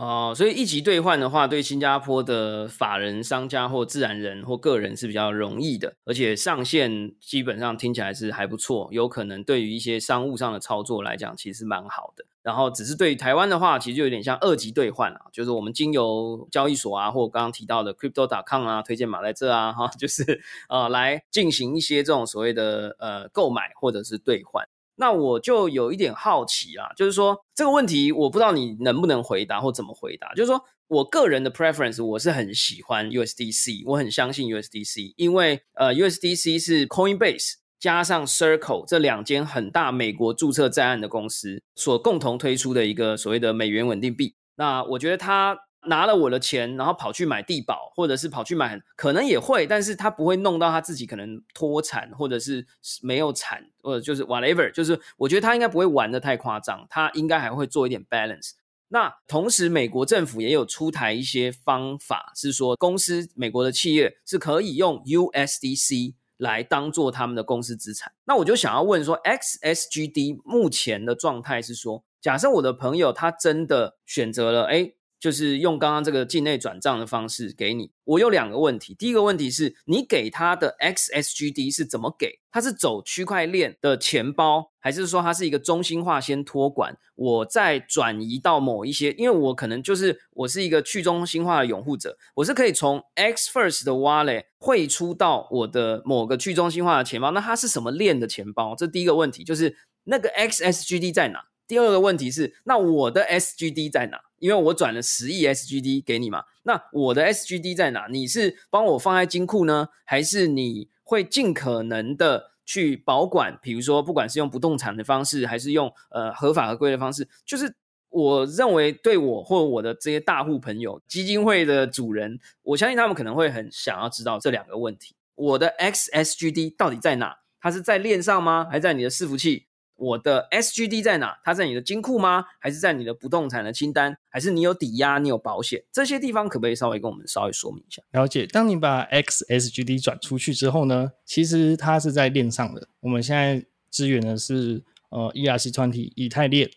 [0.00, 12.24] 哦，所以一级兑换的话，对新加坡的法人、商家或自然人或个人是比较容易的，而且上限基本上听起来是还不错，有可能对于一些商务上的操作来讲，其实蛮好的。
[12.42, 24.66] 然后只是对于台湾的话，其实就有点像二级兑换啊，就是我们经由交易所啊，或刚刚提到的 Crypto.com 啊，推荐码在这啊，哈，就是呃来进行一些这种所谓的呃购买或者是兑换。
[25.00, 30.32] 那我就有一点好奇啦，就是说这个问题我不知道你能不能回答或怎么回答。
[30.34, 44.34] 就是说我个人的 preference，我是很喜欢 USDC，我很相信 USDC，因为呃 USDC 是 Coinbase 加上 Circle 这两间很大美国注册在案的公司所共同推出的一个所谓的美元稳定币。
[44.56, 45.58] 那我觉得它。
[45.86, 52.66] 拿了我的钱，然后跑去买地保，或者是跑去买，可能也会，但是他不会弄到他自己可能脱产，或者是
[53.00, 58.50] 没有产，或者就是 whatever，就是我觉得他应该不会玩的太夸张，他应该还会做一点 balance。
[58.88, 68.12] 那同时，美国政府也有出台一些方法，是说公司美国的企业是可以用 USDC 来当做他们的公司资产。
[68.24, 74.92] 那我就想要问说，XSGD 目前的状态是说，假设我的朋友他真的选择了，哎。
[75.20, 77.92] 就是用刚刚这个境内转账的方式给你。
[78.04, 82.40] 我有两个问题，第一个问题是你给他的 XSGD 是怎么给？
[82.50, 89.12] 他是走区块链的钱包，还是说它是一个中心化先托管，我再转移到某一些？
[89.12, 97.30] 因为我可能就是我是一个去中心化的拥护者，我是可以从 X First 的挖累汇出到我的某个去中心化的钱包。
[97.30, 98.74] 那它是什么链的钱包？
[98.74, 101.44] 这第一个问题就是那个 XSGD 在哪？
[101.70, 104.20] 第二个问题是那我的 SGD 在哪？
[104.40, 108.08] 因为我转了十亿 SGD 给你嘛，那我的 SGD 在哪？
[108.10, 113.56] 你是帮我放在金库呢，还是你会尽可能的去保管？
[113.62, 117.72] 比如说，不管是用不动产的方式，还是用呃合法合规的方式，就是
[118.08, 127.36] 我认为对我或我的这些大户朋友、基金会的主人，我相信他们可能会很想要知道这两个问题：我的 XSGD 到底在哪？
[127.60, 128.66] 它是在链上吗？
[128.68, 129.66] 还在你的伺服器？
[130.00, 131.38] 我的 SGD 在哪？
[131.44, 132.44] 它在你的金库吗？
[132.58, 134.16] 还是在你的不动产的清单？
[134.30, 135.18] 还是你有抵押？
[135.18, 135.82] 你有保险？
[135.92, 138.02] 这些地方可不可以稍微跟我们稍微说明一下？
[138.12, 138.46] 了解。
[138.46, 142.88] 当你把 XSGD 转出去之后呢，其实它是在链上的。
[143.00, 146.70] 我们现在支援的是呃 ERC 团体以太链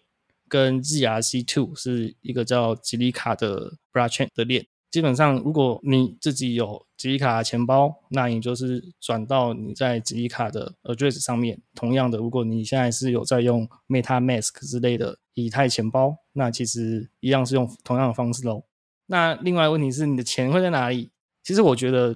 [0.49, 4.65] 跟 GRC two，是一个叫吉利卡的 Blockchain 的链。
[4.93, 11.60] 基本上，如果你自己有吉利卡钱包，那你就是转到你在吉利卡的 address 上面。
[11.73, 18.65] 同样的，如果你现在是有在用 MetaMask 之类的以太钱包，那其实一样是用同样的方式喽。
[19.08, 21.10] 那另外问题是，你的钱会在哪里？
[21.41, 22.15] 其实我觉得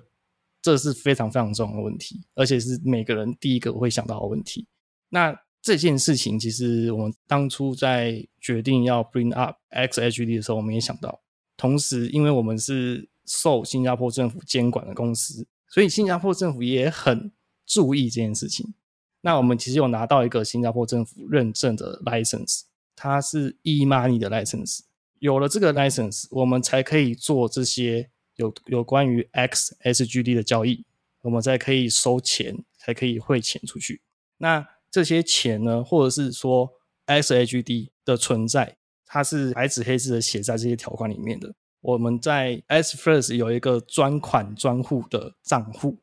[0.62, 4.68] 这是非常非常重要的问题，而且是每个人第一个会想到的问题。
[5.10, 11.20] 那这件事情，其实我们当初在决定要 bring up XHD 的时候，我们也想到。
[11.58, 17.32] 同时，因为我们是受新加坡政府监管的公司，所以新加坡政府也很
[17.66, 18.74] 注意这件事情。
[19.22, 22.62] 那我们其实有拿到一个新加坡政府认证的 license，
[22.96, 24.82] 它是 e-money 的 license。
[25.20, 30.86] 有了这个 license，我们才可以做这些有有关于 XSGD 的交易，
[31.24, 34.02] 我们才可以收钱，才可以汇钱出去。
[34.38, 36.72] 那这些钱呢，或者是说
[37.08, 38.78] XSGD 的存在。
[39.08, 41.56] 它是白纸黑字的写在这些条款里面的。
[41.80, 46.00] 我们在 S First 有一个专款专户的账户，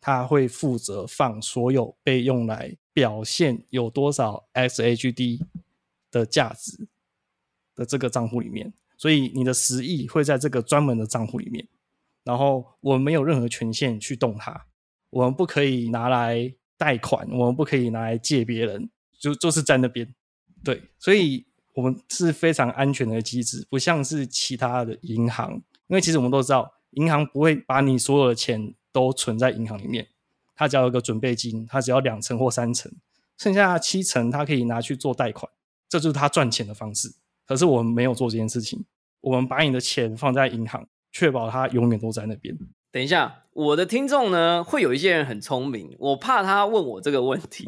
[0.00, 5.40] 它会负责放所有被用来表现有多少 XHD
[6.12, 6.86] 的价值
[7.74, 8.72] 的这个账户里面。
[8.96, 11.66] 所以你的十亿会在这个专门的账户里面，
[12.22, 14.66] 然后我们没有任何权限去动它，
[15.10, 18.88] 我们不可以拿来贷款，我们不可以拿来借别人，
[19.18, 20.14] 就就是在那边。
[20.62, 21.45] 对，所以。
[21.76, 25.52] 我们是非常安全的机制，不像是其他的银行，
[25.88, 30.06] 因为其实我们都知道，银行不会把你所有的钱都存在银行里面，
[30.54, 32.90] 它只要有个准备金，它只要两成或三成，
[33.36, 35.52] 剩下七成它可以拿去做贷款，
[35.86, 37.14] 这就是他赚钱的方式。
[37.46, 38.82] 可是我们没有做这件事情，
[39.20, 42.56] 我们把你的钱放在银行，确保它永远都在那边。
[42.90, 47.66] 等一下，我的听众呢，会有一些人很聪明，我怕他问我这个问题，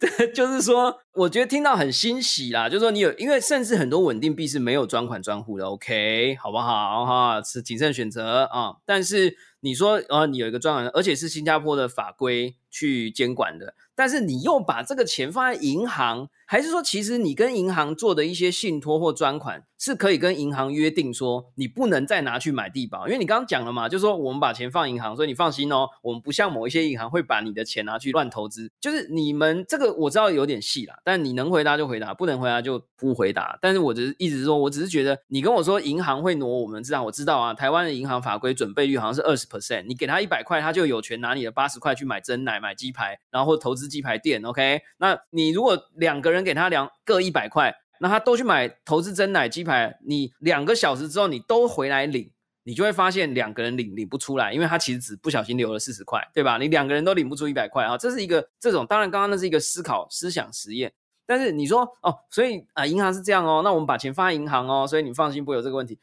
[0.34, 7.42] 就是说，我觉得听到很欣喜啦，就是说你有，因为甚至很多稳定币是没有专款专户的，OK，好不好哈？
[7.42, 8.76] 是谨慎选择啊。
[8.84, 13.74] 但是你说，呃，你有一个专款，而且是新加坡的法规去监管的。
[13.94, 23.08] 但是你又把这个钱放在银行，还是说其实你跟银行做的一些信托或专款是可以跟银行约定说你不能再拿去买地保？
[23.08, 28.70] 因为你刚刚讲了嘛，就是说我们把钱放银行，所以你放心哦，我们不像某一些银行会把你的钱拿去乱投资。
[28.80, 33.58] 就是你们这个我知道有点细啦，但你能回答就回答，不能回答就不回答。
[33.60, 44.80] 但是我只是一直说，我只是觉得你跟我说银行会挪我们知道，我知道啊，台湾的银行法规准备率好像是二十 percent，你给他一百块，他就有权拿你的八十块去买真奶、买鸡排，然后投资鸡排店，OK。
[44.98, 52.28] 那你如果两个人给他两各一百块，那他都去买投资真奶鸡排，你两个小时之后你都回来领，
[52.64, 56.58] 你就会发现两个人领领不出来，因为他其实只不小心留了四十块，对吧？
[56.58, 60.92] 你两个人都领不出一百块啊，这是一个这种，当然刚刚那是一个思考思想实验，
[61.24, 65.96] 但是你说哦，所以啊银行是这样哦，那我们把钱放在银行哦，所以你放心不会有这个问题，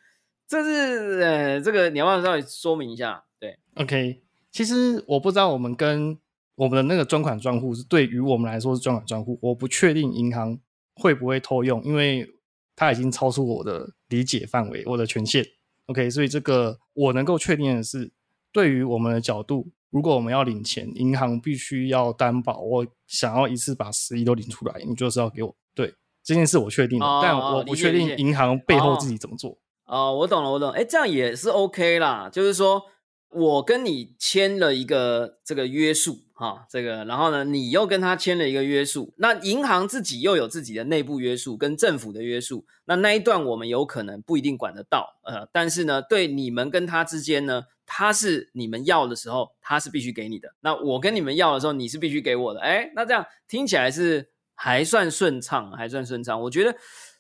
[0.48, 3.26] 这是呃这个你要不要稍微说明一下？
[3.38, 4.22] 对，OK，
[4.54, 6.18] 其实我不知道我们跟。
[6.60, 10.60] 我们的那个专款专户是对于我们来说是专款专户，我不确定银行
[11.00, 12.30] 会不会偷用，因为
[12.76, 15.44] 它已经超出我的理解范围，我的权限。
[15.88, 18.12] OK，所以这个我能够确定的是，
[18.52, 25.56] 对于我们的角度，如果我们要领钱，银行必须要担保，我想要一次把十亿都领出来，你就是要给我。
[25.74, 29.58] 对这件事我确定的，但我不确定银行背后自己怎么做。
[29.86, 30.70] 哦，我懂了，我懂。
[30.72, 32.84] 哎，这样也是 OK 啦，就是说。
[33.32, 56.74] 我跟你签了一个这个约束，哈，这个，然后呢，你又跟他签了一个约束，那银行自己又有自己的内部约束跟政府的约束，那那一段我们有可能不一定管得到，呃，但是呢，对你们跟他之间呢，他是你们要的时候，他是必须给你的，那我跟你们要的时候，你是必须给我的，哎，那这样听起来是还算顺畅，还算顺畅，我觉得。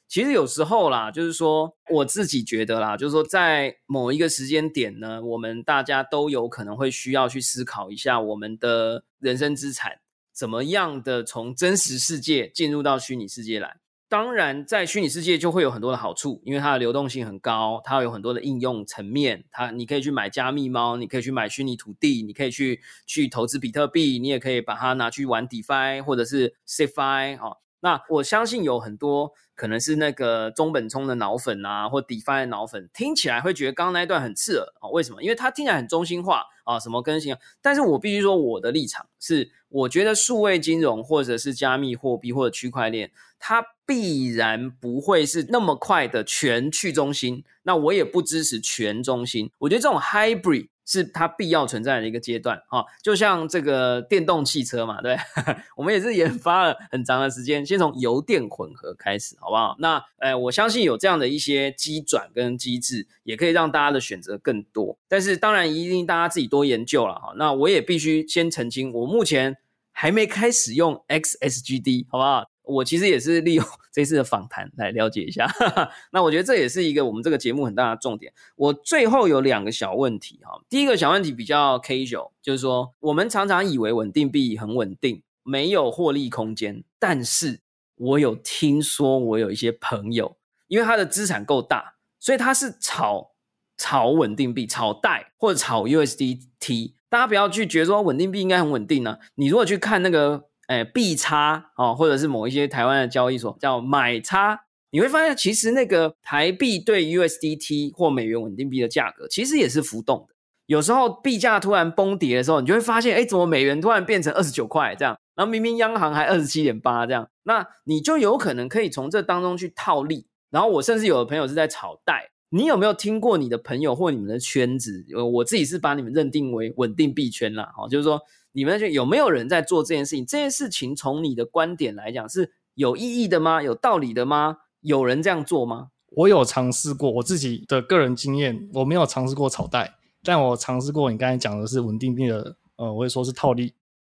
[0.10, 9.99] 其实有时候啦，就是说我自己觉得啦，就是说在某一个时间点呢，我们大家都有可能会需要去思考一下我们的人生资产
[10.34, 13.78] 怎么样的从真实世界进入到虚拟世界来。
[14.07, 19.45] 当然，在虚拟世界就会有很多的好处，因为它的流动性很高，它有很多的应用层面。
[19.51, 27.57] 它你可以去买加密猫，你可以去买虚拟土地，你可以去去投资比特币，你也可以把它拿去玩 DeFi 或者是 CFI 哈。
[27.82, 34.90] 那我相信有很多可能是那个中本聪的脑粉啊，或底翻的脑粉，听起来会觉得刚刚那一段很刺耳啊？
[34.90, 35.22] 为什么？
[35.24, 37.36] 因为它听起来很中心化啊，什么更新？
[37.62, 47.44] 但是我必须说，我的立场是，我觉得数位金融或者是加密货币或者区块链，它必然不会是那么快的全去中心。
[47.64, 49.52] 那我也不支持全中心。
[49.60, 50.70] 我觉得这种 hybrid。
[50.90, 55.16] 是它必要存在的一个阶段哈，就像这个电动汽车嘛，对，
[55.78, 59.76] 我们也是研发了很长的时间，先从油电混合开始，好不好？
[59.78, 64.98] 那，呃，我相信有这样的一些机转跟机制，也可以让大家的选择更多。
[65.08, 67.34] 但是，当然一定大家自己多研究了哈。
[67.38, 69.58] 那我也必须先澄清，我目前
[69.92, 72.50] 还没开始用 XSGD，好不好？
[72.64, 73.66] 我其实也是利用
[74.00, 75.45] 这次的访谈来了解一下，
[76.14, 78.32] 那我觉得这也是一个我们这个节目很大的重点。
[78.56, 87.60] 我最后有两个小问题哈，第一个小问题比较 casual，就是说我们常常以为稳定币很稳定，没有获利空间，但是
[87.95, 90.38] 我有听说我有一些朋友，
[90.70, 93.32] 因为他的资产够大，所以他是炒
[93.76, 96.93] 炒稳定币、炒贷或者炒 USDT。
[97.10, 100.45] 大家不要去觉得说稳定币应该很稳定呢，你如果去看那个。
[100.70, 104.59] 哎，币差哦，或者是某一些台湾的交易所叫买差，
[104.91, 110.36] 你会发现其实那个台币对 USDT 或美元稳定币的价格其实也是浮动的。
[110.67, 115.17] 有时候币价突然崩跌的时候，你就会发现，哎，怎么美元突然变成二十九块这样？
[115.34, 120.28] 然后明明央行还二十七点八这样，那你就有可能可以从这当中去套利。
[120.51, 125.03] 然后我甚至有的朋友是在炒贷，你有没有听过你的朋友或你们的圈子？
[125.15, 128.22] 呃，我自己是把你们认定为稳定币圈啦，哦，就是说。
[128.52, 130.26] 你们有没有人在做这件事情？
[130.26, 133.62] 这件事情从你的观点来讲是有意义的吗？
[133.62, 134.58] 有道理的吗？
[134.82, 135.91] 有人这样做吗？
[136.12, 139.93] 我有尝试过，我自己的个人经验，我没有尝试过炒贷，
[140.24, 143.74] 但我尝试过你刚才讲的是稳定币的，呃，我会说是套利。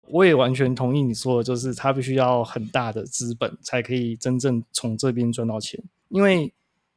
[0.08, 5.84] 我也完全同意你说的，就是它必须要很大的资本才可以真正从这边赚到钱。
[6.08, 6.54] 因为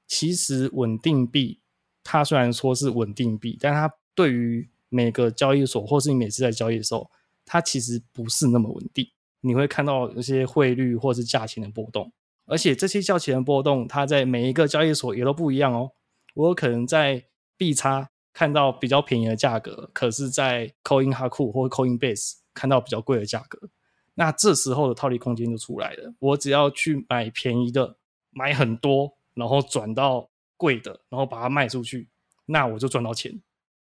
[0.06, 1.58] 其实稳定币
[2.04, 7.10] 它虽然说是稳定币，但它对于每个交易所或是你每次在交易的时候。
[7.44, 9.06] 它其实不是那么稳定，
[9.40, 12.12] 你会看到一些汇率或是价钱的波动。
[12.46, 15.90] 而且这些价钱的波动，它在每一个交易所也都不一样哦。
[16.34, 17.24] 我可能在
[17.56, 23.70] 币差看到比较便宜的价格，可是在 Coin Haku 或 Coinbase 看到比较贵的价格，
[24.14, 26.12] 那这时候的套利空间就出来了。
[26.18, 27.96] 我只要去买便宜的，
[28.30, 32.10] 买很多，然后转到贵的，然后把它卖出去，
[32.46, 33.40] 那我就赚到钱。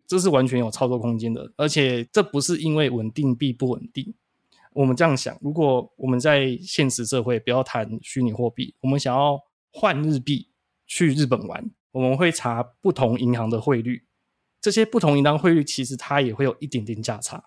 [0.06, 4.14] 这是完全有操作空间的，而且这不是因为稳定币不稳定。
[4.72, 9.40] 我们这样想，如果我们在现实社会不要谈虚拟货币，我们想要
[9.72, 10.48] 换日币
[10.86, 14.04] 去日本玩，我们会查不同银行的汇率。
[14.60, 17.42] 这些不同银行汇率其实它也会有一点点价差，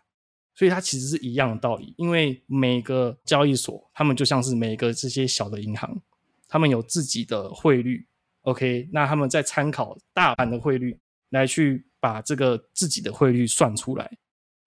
[0.56, 1.94] 所以它其实是一样的道理。
[1.98, 6.02] 因为每个交易所，他们就像是每个这些小的银行，
[6.48, 8.08] 他们有自己的汇率。
[8.44, 10.98] OK，那他们在参考大盘的汇率
[11.30, 14.18] 来去把这个自己的汇率算出来。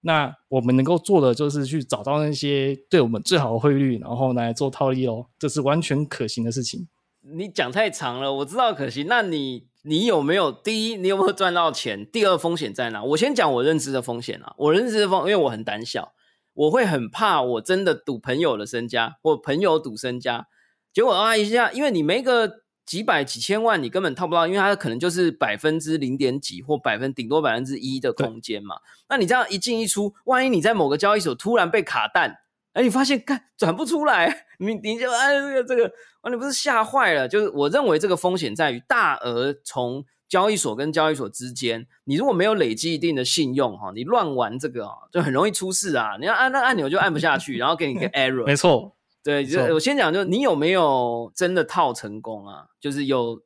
[0.01, 6.89] 那我们能够做的就是去找到那些对我们最好的汇率，然后来做套利哦，这是完全可行的事情。
[7.21, 9.07] 你讲太长了，我知道可行。
[9.07, 12.05] 那你你有没有第一，你有没有赚到钱？
[12.11, 13.05] 第二，风险在哪？
[13.05, 14.53] 我先讲我认知的风险啊。
[14.57, 16.15] 我认知的风，因为我很胆小，
[16.55, 20.49] 我会很怕我真的赌朋友的身家，或朋友赌身家，
[20.93, 22.62] 结果啊一下，因为你没个。
[22.85, 28.77] 几百几千万你根本套不到，因为它可能就是百分之零点几或百分顶多百分之一的空间嘛。
[29.09, 32.39] 那你这样一进一出，万一你在某个交易所突然被卡弹，
[32.73, 37.29] 哎，你发现看转不出来，你你就哎这个这个，啊，你不是吓坏了？
[37.29, 46.17] 就是我认为这个风险在于大额从交易所跟交易所之间，你如果没有累积一定的信用哈，你乱玩这个啊，就很容易出事啊。
[46.19, 48.45] 你要按那按钮就按不下去，然后给你个 error。
[48.47, 48.97] 没错。
[49.25, 52.67] 对，就我先讲，就你有没有真的套成功啊？
[52.81, 53.41] 就是有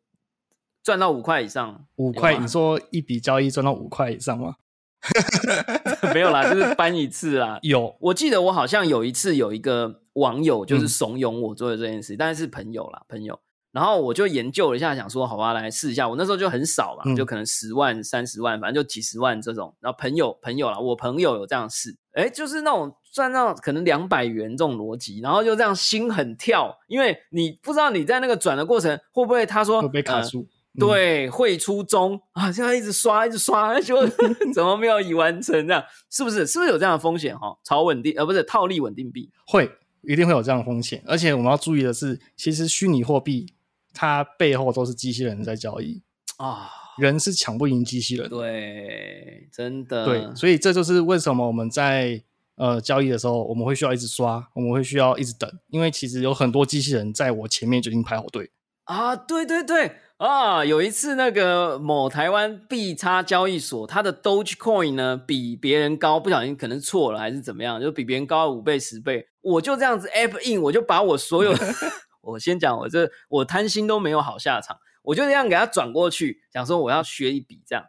[0.82, 2.38] 赚到五块以上，五块？
[2.38, 4.56] 你说一笔交易赚到五块以上吗？
[6.14, 7.58] 没有啦，就是搬一次啦。
[7.62, 13.38] 有，我记得我好像有一次有一个网友就是怂恿我做的这件事，但是是朋友啦，朋友。
[13.72, 16.08] 然后我就研究了一下，想说好吧，来试一下。
[16.08, 19.76] 我那时候就很少嘛，就可能十万、三十万，反正就几十万这种。
[19.80, 30.46] 然后朋友朋友啦，我朋友有这样试，哎，就是那种赚到可能两百元这种逻辑，然后就这样心很跳，因为你不知道你在那个转的过程会不会他说会被卡住，
[30.78, 34.06] 对，会出中啊，现在一直刷一直刷， 就
[34.52, 35.82] 怎么没有已完成这样？
[36.10, 36.46] 是不是？
[36.46, 37.56] 是不是有这样的风险哈？
[37.64, 39.70] 炒稳定呃，不是套利稳定币会
[40.02, 43.54] 一定会有这样的风险，而且我们要注意的是，其实虚拟货币。
[43.98, 46.02] 它背后都是机器人在交易
[46.36, 48.28] 啊，人是抢不赢机器人。
[48.28, 50.04] 对，真的。
[50.04, 52.22] 对，所以这就是为什么我们在
[52.56, 58.50] 呃交易的时候，我们会需要一直刷，我们会需要一直等，因为其实有很多机器人在我前面就已经排好队
[58.84, 59.14] 啊。
[59.14, 71.54] 对对对啊，有一次那个某台湾币差交易所，它的 Dogecoin 呢比别人高，不小心可能错了还是怎么样，就比别人高五倍十倍，我就这样子 App in，我就把我所有。
[72.22, 77.84] 我先讲，我这我贪心都没有好下场，我就这样给他转过去，想说我要学一笔这样，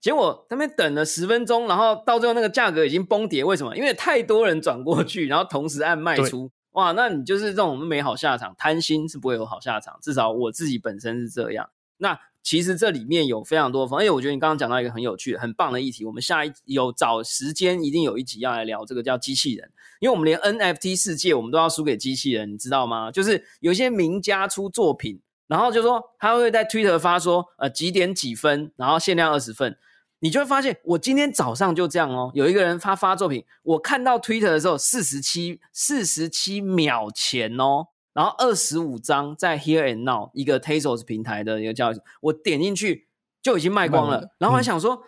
[0.00, 3.76] 结果他们等了十分钟，然后到最后那个价格已经崩跌，为什么？
[3.76, 11.68] 因为太多人转过去，然后同时按卖出，哇，那你就是这种没好下场，贪心是不会有好下场，至少我自己本身是这样。
[11.98, 19.70] 那其实这里面有非常多方，而且我觉得你刚刚讲到一个很有趣、很棒的议题，我们下一有找时间一定有一集要来聊这个叫机器人，
[20.00, 23.12] 因为我们连 NFT 世界我们都要输给机器人，你知道吗？
[23.12, 29.76] 就是有些名家出作品，然后就说他会在 Twitter 发说，呃几点几分，然后限量二十份，
[30.20, 37.88] 你就会发现我今天早上就这样哦，有一个人发发作品，我看到 Twitter 的时候四十七四十七秒前哦。
[38.12, 43.06] 然后二十五张在 Here and Now 一个 Tazo's 平台的一个交易所，我点进去
[43.40, 44.34] 就已经卖光了。
[44.38, 45.04] 然后我还想说，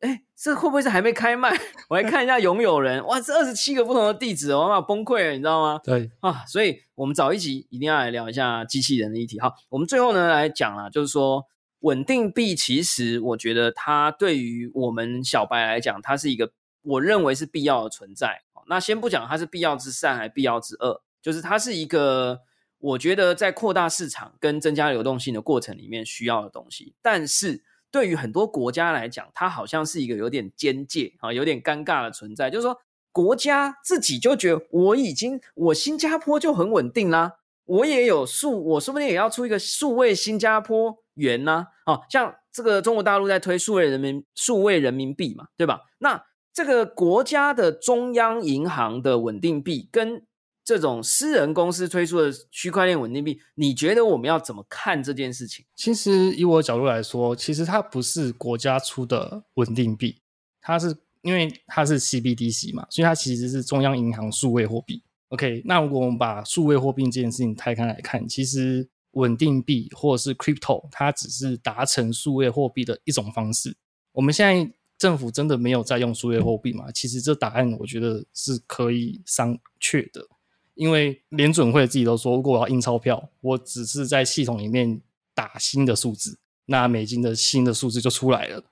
[0.00, 1.50] 哎，这会不会是还没开卖？
[1.90, 5.80] 我来看一下拥有人，哇，这二十七个不同的地址，我要崩溃了，你知道吗？
[5.82, 9.40] 对啊，所以我们早一集一定要来聊一下机器人的议题。
[9.40, 11.44] 好，我们最后呢来讲了，就是说
[11.84, 16.50] 稳定币，其实我觉得它对于我们小白来讲，它是一个
[16.82, 18.42] 我认为是必要的存在。
[18.66, 21.02] 那先不讲它是必要之善还是必要之恶。
[21.20, 22.40] 就是它是一个，
[22.78, 26.94] 我觉得在扩大市场跟增加流动性的过程里面需要的东西。
[27.02, 32.48] 但是对于很多国家来讲，它好像是一个有点边界啊，有点尴尬的存在。
[32.50, 32.78] 就是说，
[33.12, 37.34] 国家自己就觉得我已经，我新加坡就很稳定啦，
[37.66, 41.66] 我也有数，我说不定也要出一个数位新加坡元呐。
[41.84, 45.80] 啊，像这个中国大陆在推数位人民数位人民币嘛，对吧？
[45.98, 50.24] 那这个国家的中央银行的稳定币跟
[50.64, 55.66] 这种私人公司推出的区块链稳定币，你觉得我们要怎么看这件事情？
[55.74, 60.22] 其实以我的角度来说，其实它不是国家出的稳定币，
[60.62, 65.02] 它是因为它是 CBDC 嘛，所以它其实是中央银行数位货币。
[65.28, 73.76] OK，那如果我们把数位货币这件事情拆开来看，其实稳定币或者是 crypto，它只是达成数位货币的一种方式。
[74.12, 76.90] 我们现在政府真的没有在用数位货币吗？
[76.92, 80.26] 其实这答案我觉得是可以商榷的，
[80.74, 85.00] 因为联准会自己都说，如果我要印钞票，我只是在系统里面
[85.34, 88.62] 打新的数字，那美金的新的数字就出来了。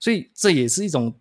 [0.00, 1.14] 所以这也是一种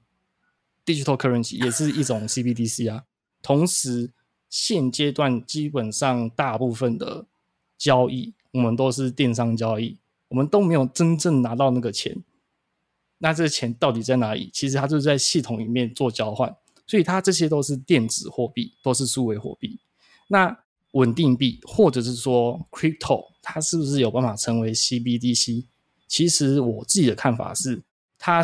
[0.86, 3.04] digital currency，也是一种 CBDC 啊。
[3.42, 4.12] 同时，
[4.50, 7.26] 现阶段基本上大部分的
[7.78, 9.98] 交易，我们都是电商交易，
[10.30, 12.24] 我们都没有真正拿到那个钱。
[13.20, 14.50] 那这钱到底在哪里？
[14.54, 19.80] 其实它就是在系统里面做交换，所以它这些都是电子货币，都是数位货币。
[20.28, 20.56] 那
[20.92, 25.66] 稳定币或者是说 crypto，它是不是有办法成为 CBDC？
[26.08, 27.82] 其实我自己的看法是，
[28.18, 28.44] 它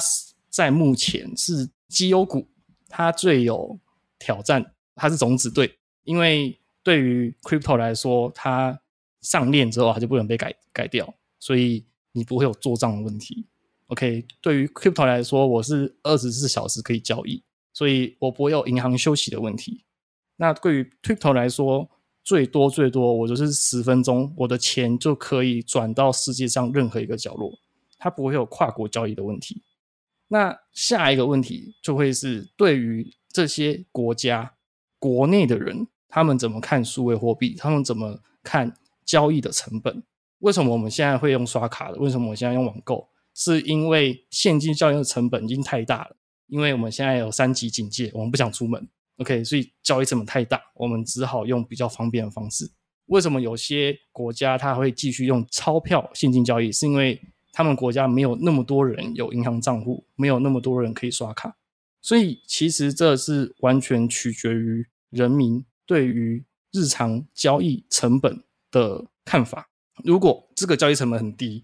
[0.50, 2.48] 在目前是绩优股，
[2.90, 3.80] 它最有
[4.20, 8.80] 挑战，它是种子队，因为对于 crypto 来说，它
[9.24, 13.48] 上链之后它就不能被改改掉，所以你不会有做账的问题。
[13.88, 17.44] OK，对于 crypto 来说，我是二十四小时可以交易，
[17.74, 19.84] 所以我不会有银行休息的问题。
[20.36, 21.90] 那对于 crypto 来说，
[22.24, 27.52] 最多最多我就是十分钟，我的钱就可以转到世界上任何一个角落，
[27.98, 29.62] 它不会有跨国交易的问题。
[30.30, 34.54] 那下一个问题就会是，对于这些国家
[34.98, 37.56] 国内的人，他们怎么看数位货币？
[37.56, 38.74] 他们怎么看
[39.06, 40.04] 交易的成本？
[40.40, 41.98] 为什么我们现在会用刷卡的？
[41.98, 43.10] 为什么我现在用网购？
[43.34, 46.16] 是因为现金交易的成本已经太大了，
[46.48, 48.88] 因为我们现在有三级警戒，我们不想出门
[49.18, 52.70] ，OK，所以交易成本太大，我们只好用比较方便的方式。
[53.08, 56.72] 为什么有些国家它会继续用钞票现金交易？
[56.72, 57.20] 是因为
[57.52, 61.58] 他们国家没有那么多人有银行账户，没有那么多人可以刷卡，
[62.02, 68.44] 所以其实这是完全取决于人民对于日常交易成本
[68.74, 69.70] 的看法。
[70.04, 71.64] 如果这个交易成本很低，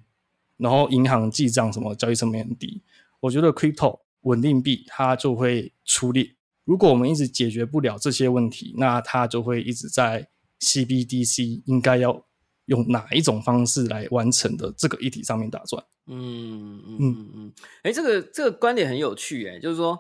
[0.56, 2.82] 然后银行记账什么交易成本很低，
[3.20, 6.36] 我觉得 crypto 稳定币它就会出列。
[6.64, 10.30] 如果我们一直解决不了这些问题，那它就会一直在
[10.60, 12.26] CBDC 应该要
[12.66, 15.84] 用哪一种方式来完成的这个议题上面打转。
[16.06, 17.54] 嗯嗯嗯嗯，
[17.84, 20.00] 哎，这个这个观点很有趣，哎，就是说，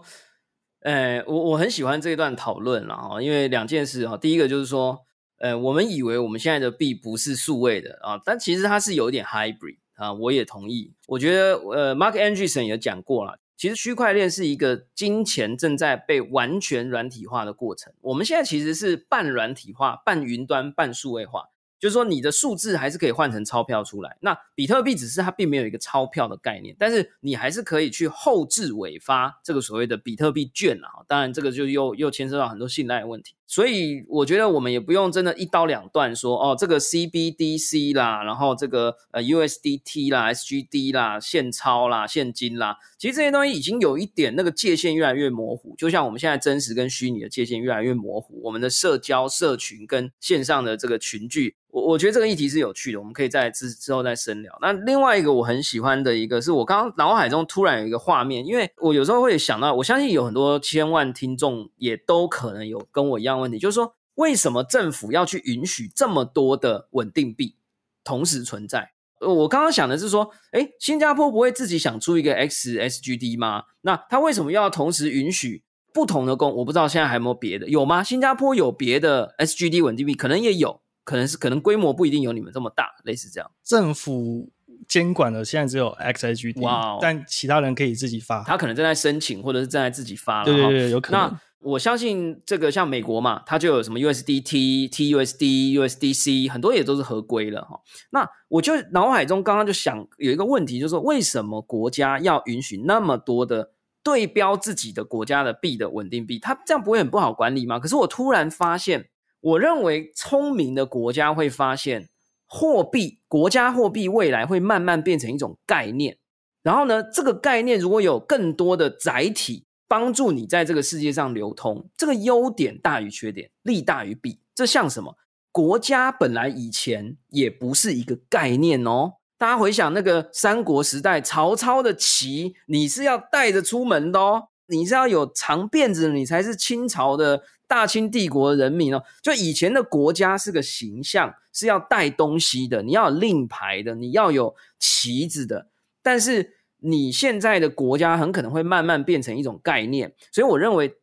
[0.82, 5.05] 呃，我我很喜欢这一段讨论了哈，因为两件事哈，第一个就是说，
[5.40, 9.78] 呃，我们以为我们现在的币不是数位的啊，但其实它是有一点 hybrid。
[9.96, 10.94] 啊，我也同意。
[11.08, 17.92] 我觉得，呃，Mark Anderson 也讲过了，其实区块链是一个金钱正在被完全软体化的过程。
[18.00, 21.48] 我们现在其实是半软体化、半云端、半数位化。
[21.78, 24.18] 就是说，你的数字还是可以换成钞票出来。
[24.22, 31.04] 那比特币只是它并没有一个钞票的概念，但是你还是可以去后置尾发这个所谓的比特币券啊。
[31.10, 33.36] 当然，这个就又又牵涉到很多信赖问题。
[33.52, 45.74] 所以，我觉得我们也不用真的一刀两断说哦，这个 CBDC 啦，然后这个呃 USDT 啦、SGD 啦、现钞啦、现金啦，其实这些东西已经有一点那个界限越来越模糊。
[45.80, 51.56] 就像我们现在真实跟虚拟的界限越来越模糊，我们的社交社群跟线上的这个群聚。
[51.72, 54.58] 我我觉得这个议题是有趣的，我们可以在之之后再深聊。
[54.60, 67.56] 那另外一个我很喜欢的一个是我刚刚脑海中突然有一个画面，因为我有时候会想到，我相信有很多千万听众也都可能有跟我一样问题，就是说为什么政府要去允许这么多的稳定币
[68.04, 68.92] 同时存在？
[69.20, 73.64] 我刚刚想的是说，哎，新加坡不会自己想出一个 XSGD 吗？
[73.82, 75.64] 那他为什么要同时允许
[75.94, 76.56] 不同的公？
[76.56, 78.04] 我不知道现在还有没有别的，有吗？
[78.04, 80.82] 新加坡有别的 SGD 稳定币，可能也有。
[81.06, 83.52] 可能是可能规模不一定有你们这么大，类似这样。
[83.64, 84.52] 政府
[84.88, 88.44] 监管的现在只有 XSGD，哇，但其他人可以自己发。
[88.44, 90.46] 他可能正在申请，或者是正在自己发了。
[90.46, 91.20] 对对对，有可能。
[91.20, 97.80] 那我相信这个像美国嘛，它就有什么 USDT、TUSD、USDC，很多也都是合规了哈。
[98.12, 103.72] 那我就脑海中刚刚就想有一个问题，就是说为什么国家要允许那么多的
[104.03, 106.39] 对标自己的国家的币的稳定币？
[106.39, 107.80] 它这样不会很不好管理吗？
[107.80, 109.10] 可是我突然发现。
[109.41, 112.10] 我认为聪明的国家会发现，
[112.45, 116.18] 货币国家货币未来会慢慢变成一种概念。
[116.62, 124.40] 然后呢，这个概念如果有更多的载体帮助你在这个世界上流通，这个优点大于缺点，利大于弊。
[124.56, 125.18] 这像什么？
[125.52, 129.16] 国家本来以前也不是一个概念哦。
[129.38, 137.42] 大家回想那个三国时代，曹操的旗，你是要带着出门的哦，你是要有长辫子，你才是清朝的。
[137.68, 145.68] 大清帝国人民哦，就以前的国家是个形象，是要带东西的，你要有令牌的，你要有旗子的。
[146.02, 150.96] 但是你现在的国家很可能会慢慢变成一种概念，所以我认为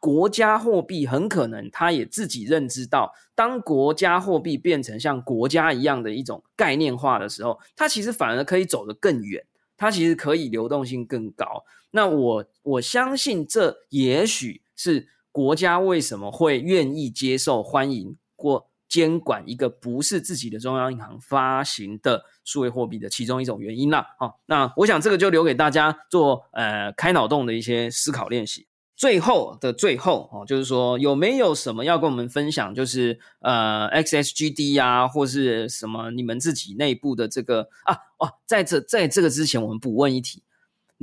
[0.00, 9.44] 国家货币很可能他也自己认知到，当国家货币变成像国家一样的一种概念化的时候，它其实反而可以走得更远，
[9.76, 11.64] 它其实可以流动性更高。
[11.92, 24.06] 那我我相信这也许是国家为什么会愿意接受欢迎或监管一个不是自己的中央银行发行的数位货币的其中一种原因啦。
[24.18, 28.66] 好，那我想这个就留给大家做呃开脑洞的一些思考练习。
[28.94, 32.74] 最后的最后哦，就是说有没有什么要跟我们分享？
[32.74, 40.42] 就是呃，XSGD 呀，或是什么你们自己内部的这个啊哦，在这在这个之前，我们补问一题。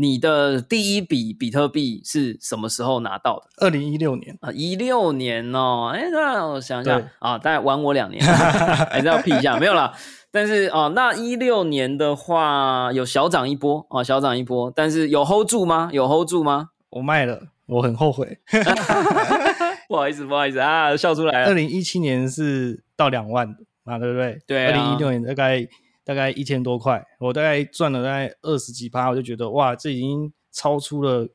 [0.01, 3.65] 你的第一笔比特币是什么时候拿到的？
[3.65, 8.23] 二零一六年啊，一六年哦，哎，那我想想啊，大概晚我两年，
[8.89, 9.93] 还是要 P 一下，没有啦。
[10.31, 15.89] 但是哦，那一六年的话有小涨一波啊，小涨一波，但是有 hold 住吗？
[15.91, 16.69] 有 hold 住吗？
[16.91, 18.39] 我卖了，我很后悔，
[19.89, 21.47] 不好意思，不好意思啊，笑出来了。
[21.47, 23.45] 二零一七年是到两万
[23.83, 24.39] 嘛，对不对？
[24.47, 25.67] 对，二零一六年大概。
[26.09, 31.29] 大概一千多块，我大概赚了大概二十几趴，我就觉得哇，这已经超出了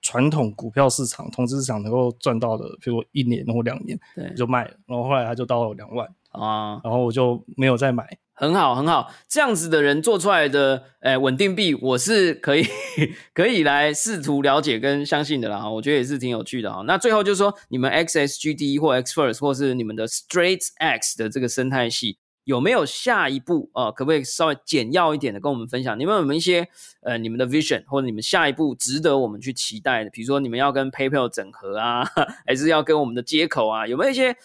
[0.00, 4.70] 传统股票市场、投资市场能够赚到的，比如一年或两年，对，就卖了。
[4.86, 8.16] 然后后来它就到了两万啊，然后我就没有再买。
[8.32, 12.64] 很好，很好，这样子的人做出来的，诶，稳定币，我是可以
[13.34, 15.68] 可以来试图了解跟相信的啦。
[15.68, 16.80] 我觉得也是挺有趣的哈。
[16.86, 22.16] 那最后就是说，你们 XSGD 或 Xfirst 或是你们的 Straight X 的这个生态系。
[22.44, 23.90] 有没有下一步啊？
[23.90, 25.98] 可不可以稍微简要一点的跟我们分享？
[25.98, 26.68] 你们有没有一些
[27.00, 30.10] 呃，你们的 vision 或者你们下一步值得我们去期待的？
[30.10, 32.04] 比如说你们要跟 PayPal 整合啊，
[32.46, 33.86] 还是要跟我们的接口啊？
[33.86, 34.36] 有没有一些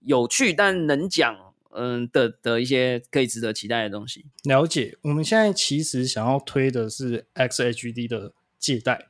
[0.00, 1.36] 有趣但能讲
[1.74, 4.24] 嗯的的一些可以值得期待的东西？
[4.44, 9.08] 了解，我们现在其实想要推的是 XHD 的借贷。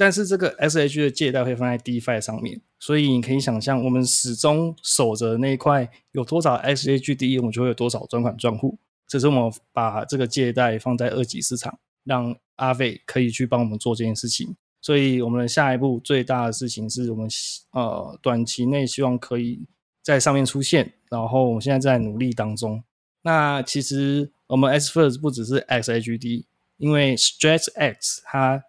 [0.00, 8.78] 但是这个 S H 的借贷会放在 DeFi 上面，所以你可以想象，我们始终守着那一块有多少 S H D，我们就会有多少专款账户。
[9.06, 14.56] 只是我们把这个借贷放在二级市场，让阿伟可以去帮我们做这件事情。
[14.80, 17.28] 所以我们的下一步最大的事情是我们
[17.72, 19.66] 呃短期内希望可以
[20.02, 22.82] 在上面出现，然后我们现在在努力当中。
[23.20, 26.46] 那其实我们 S First 不只是 X H D，
[26.78, 28.64] 因为 Stretch X 它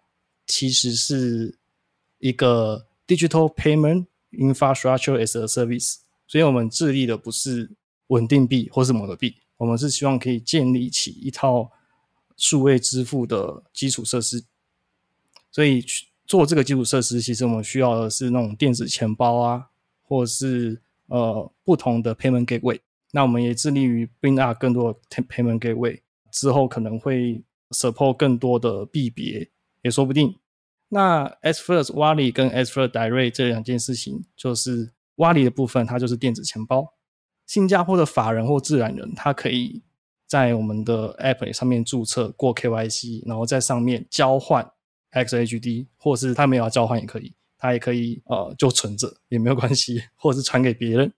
[0.52, 1.56] 其实是
[2.18, 7.70] 一个 digital payment infrastructure as a service，所以我们致力的不是
[8.08, 11.72] 稳定币或是某个币，我们是希望可以建立起一套
[12.36, 14.44] 数位支付的基础设施。
[15.50, 15.82] 所以
[16.26, 19.70] 做这个基础设施，其实我们需要的是那种电子钱包啊，
[20.02, 22.78] 或是呃不同的 payment gateway。
[23.12, 25.98] 那我们也致力于 bring up 更多的 payment gateway，
[26.30, 29.48] 之后可能会 support 更多的币别，
[29.80, 30.38] 也说不定。
[30.94, 36.92] 那 S First Wallet 跟 S First Direct 这两件事情，就是 Wallet 的部分，它就是电子钱包。
[37.46, 39.82] 新加坡的法人或自然人，他可以
[40.26, 44.70] 在我们的 App 上面注册过 KYC，然后在上面交换
[45.12, 51.10] XHD，或是他没有要交换也可以，他也可以呃就存着也没有关系，或者是传给别人。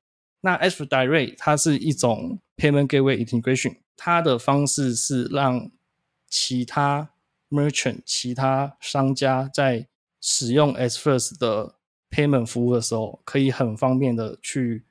[0.42, 5.68] 那 S First Direct 它是一种 Payment Gateway Integration，它的方式是让
[6.28, 7.10] 其他
[7.54, 9.86] Merchant 其他商家在
[10.20, 11.76] 使用 S First 的
[12.10, 14.84] Payment 服务的时候，可以很方便的去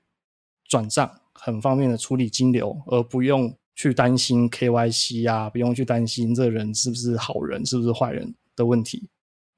[0.69, 9.09] 转账，很方便的处理金流，而不用去担心 KYC 啊，不用去担心这人是不是好人，是不是坏人的问题。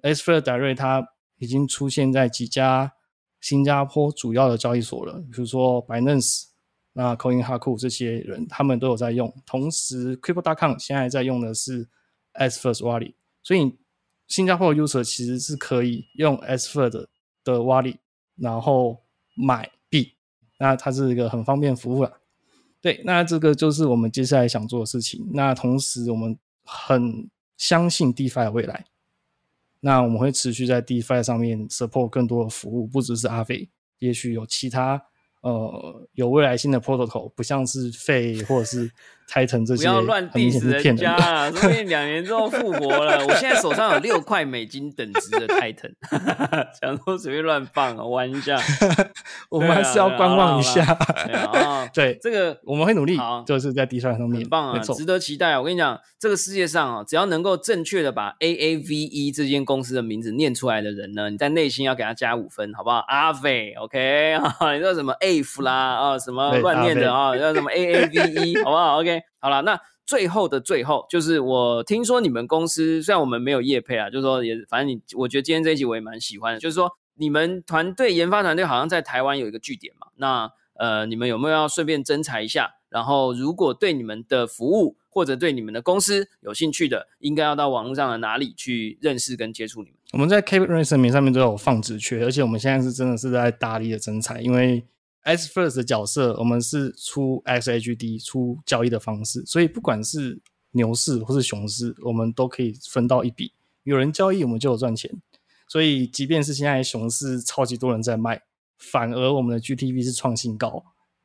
[0.02, 2.94] S First Direct 它已经出现在几家
[3.40, 6.46] 新加坡主要的交易所了，比如说 Binance、
[6.94, 9.32] 那 CoinHaku 这些人，他们都有在用。
[9.46, 11.88] 同时，Crypto.com 现在在用的是。
[12.36, 13.14] S First Wallet，
[13.44, 13.76] 所以
[14.28, 17.08] 新加坡的 user 其实是可以用 S First
[17.44, 17.98] 的 Wallet，
[18.36, 19.04] 然后
[19.36, 20.14] 买币，
[20.60, 22.20] 那它是一个很方便服务了。
[22.82, 25.28] 对，那这个就是我们接下来想做的事情。
[25.34, 28.86] 那同时，我们很相信 DeFi 的未来，
[29.80, 33.70] 那我们会持续在 DeFi 上面 support 更多的服务，不只是阿飞，
[34.00, 35.06] 也许有其他。
[35.42, 38.92] 呃，有未来性的 protocol，不像是费或者是
[39.28, 41.52] Titan 这些，不要乱 diss 人家啊！
[41.52, 43.26] 说不定两年之后复活了。
[43.26, 45.94] 我现在手上有六块美金等值的 Titan，
[46.80, 48.58] 想说随便乱放啊，玩一下。
[49.50, 50.86] 我们还是要观望一下。
[51.94, 55.58] 对， 这个我们会努力，就是在 D 上上面，很棒啊，值得期待。
[55.58, 63.04] 我跟你讲，这个世界上啊，只要能够正确的把 AAVE 这间公司的名字念出来的人呢，你在内心要给他加五分，好不好？
[63.08, 64.74] 阿飞，OK 啊？
[64.74, 67.36] 你说什么 A？f 啦啊，什么乱念的啊？
[67.36, 80.08] 叫什么 A A V E，好不好？OK，好了，那最后的最后，就是我听说你们公司虽然我们没有业配啊，就是说也反正你，我觉得今天这一集我也蛮喜欢的，就是说你们团队研发团队好像在台湾有一个据点嘛？
[80.18, 82.76] 那呃，你们有没有要顺便征才一下？
[82.90, 89.98] 然后如果对你们的服务或者对你们的公司有兴趣的，应该要到网络上的哪里去认识跟接触你们？
[90.14, 94.86] 我们在 Cape Resume 上面都有放职缺，而且我们现在是真的是在大力的征才，因为
[95.26, 100.40] S First 的角色，我们是出 XHD 出交易的方式，所以不管是
[100.72, 103.52] 牛市或是熊市，我们都可以分到一笔。
[103.84, 105.12] 有人交易，我们就有赚钱。
[105.68, 108.40] 所以，即便是现在熊市超级多人在卖，
[108.78, 110.84] 反而我们的 GTV 是创新高，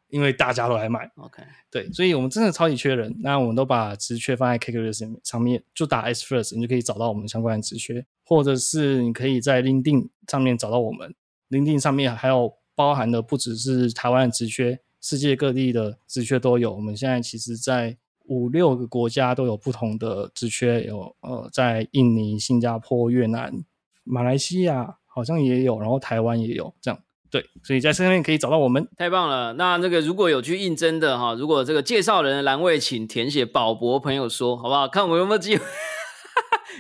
[0.09, 1.11] 因为大家都来买。
[1.17, 3.15] OK，对，所以我们真的超级缺人。
[3.21, 11.15] 那我们都把职缺放在 KQS 上面，就打 S First，你就可以找到我们相关的职缺，或者是你可以在 LinkedIn 上面找到我们。
[11.51, 16.73] LinkedIn 上面还有包含的不只是台湾的职缺，世界各地的职缺都有。
[16.73, 23.53] 我们现在其实，在五六个国家都有不同的职缺，有呃，在印尼、新加坡、越南。
[24.03, 26.99] 马来西亚好像也有，然后台湾也有，这样
[27.31, 29.53] 对，所以在上面可以找到我们，太棒了。
[29.53, 34.89] 那那个如果有去应征的哈，如果这个介绍人的栏位，请填写宝博朋友说，好不好？
[34.89, 35.65] 看我们有没有机会。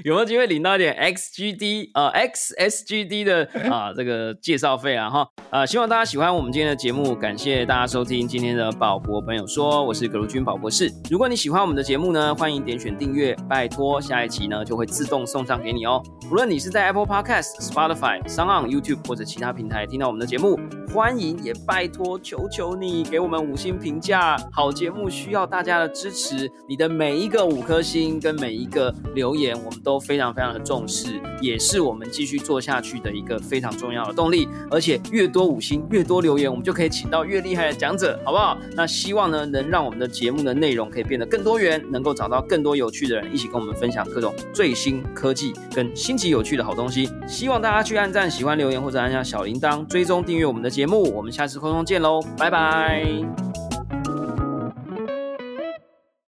[0.04, 10.90] 有没有机会领到一点 XGD 呃 XSGD 的啊这个介绍费啊哈啊希望大家喜欢我们今天的节目，感谢大家收听今天的宝博朋友说，我是葛如君宝博士。
[11.10, 16.02] 如果你喜欢我们的节目呢，欢迎点选订阅，拜托下一期呢就会自动送上给你哦。
[16.30, 20.58] 无论你是在 Apple Podcast、Spotify、s o n g YouTube 或者其他平台听到我们的节目，
[20.94, 29.79] 欢迎也拜托求求你给我们五星评价，好节目需要大家的支持，你的每一个五颗星跟每一个留言，我们。
[29.82, 34.48] 都非常非常的重视，也是我们继续做下去的一个非常重要的动力。
[34.70, 38.56] 而且越多五星，越多留言，我们就可以请到越厉害的讲者，好不好？
[38.74, 47.08] 那希望呢，能让我们的节目的内容可以变得更多元，能够找到更多有趣的人，一起跟我们分享各种最新科技跟新奇有趣的好东西。
[47.26, 51.10] 希望大家去按赞、喜欢留言或者按下小铃铛，追踪订阅我们的节目。
[51.14, 53.69] 我们下次空中见喽，拜拜。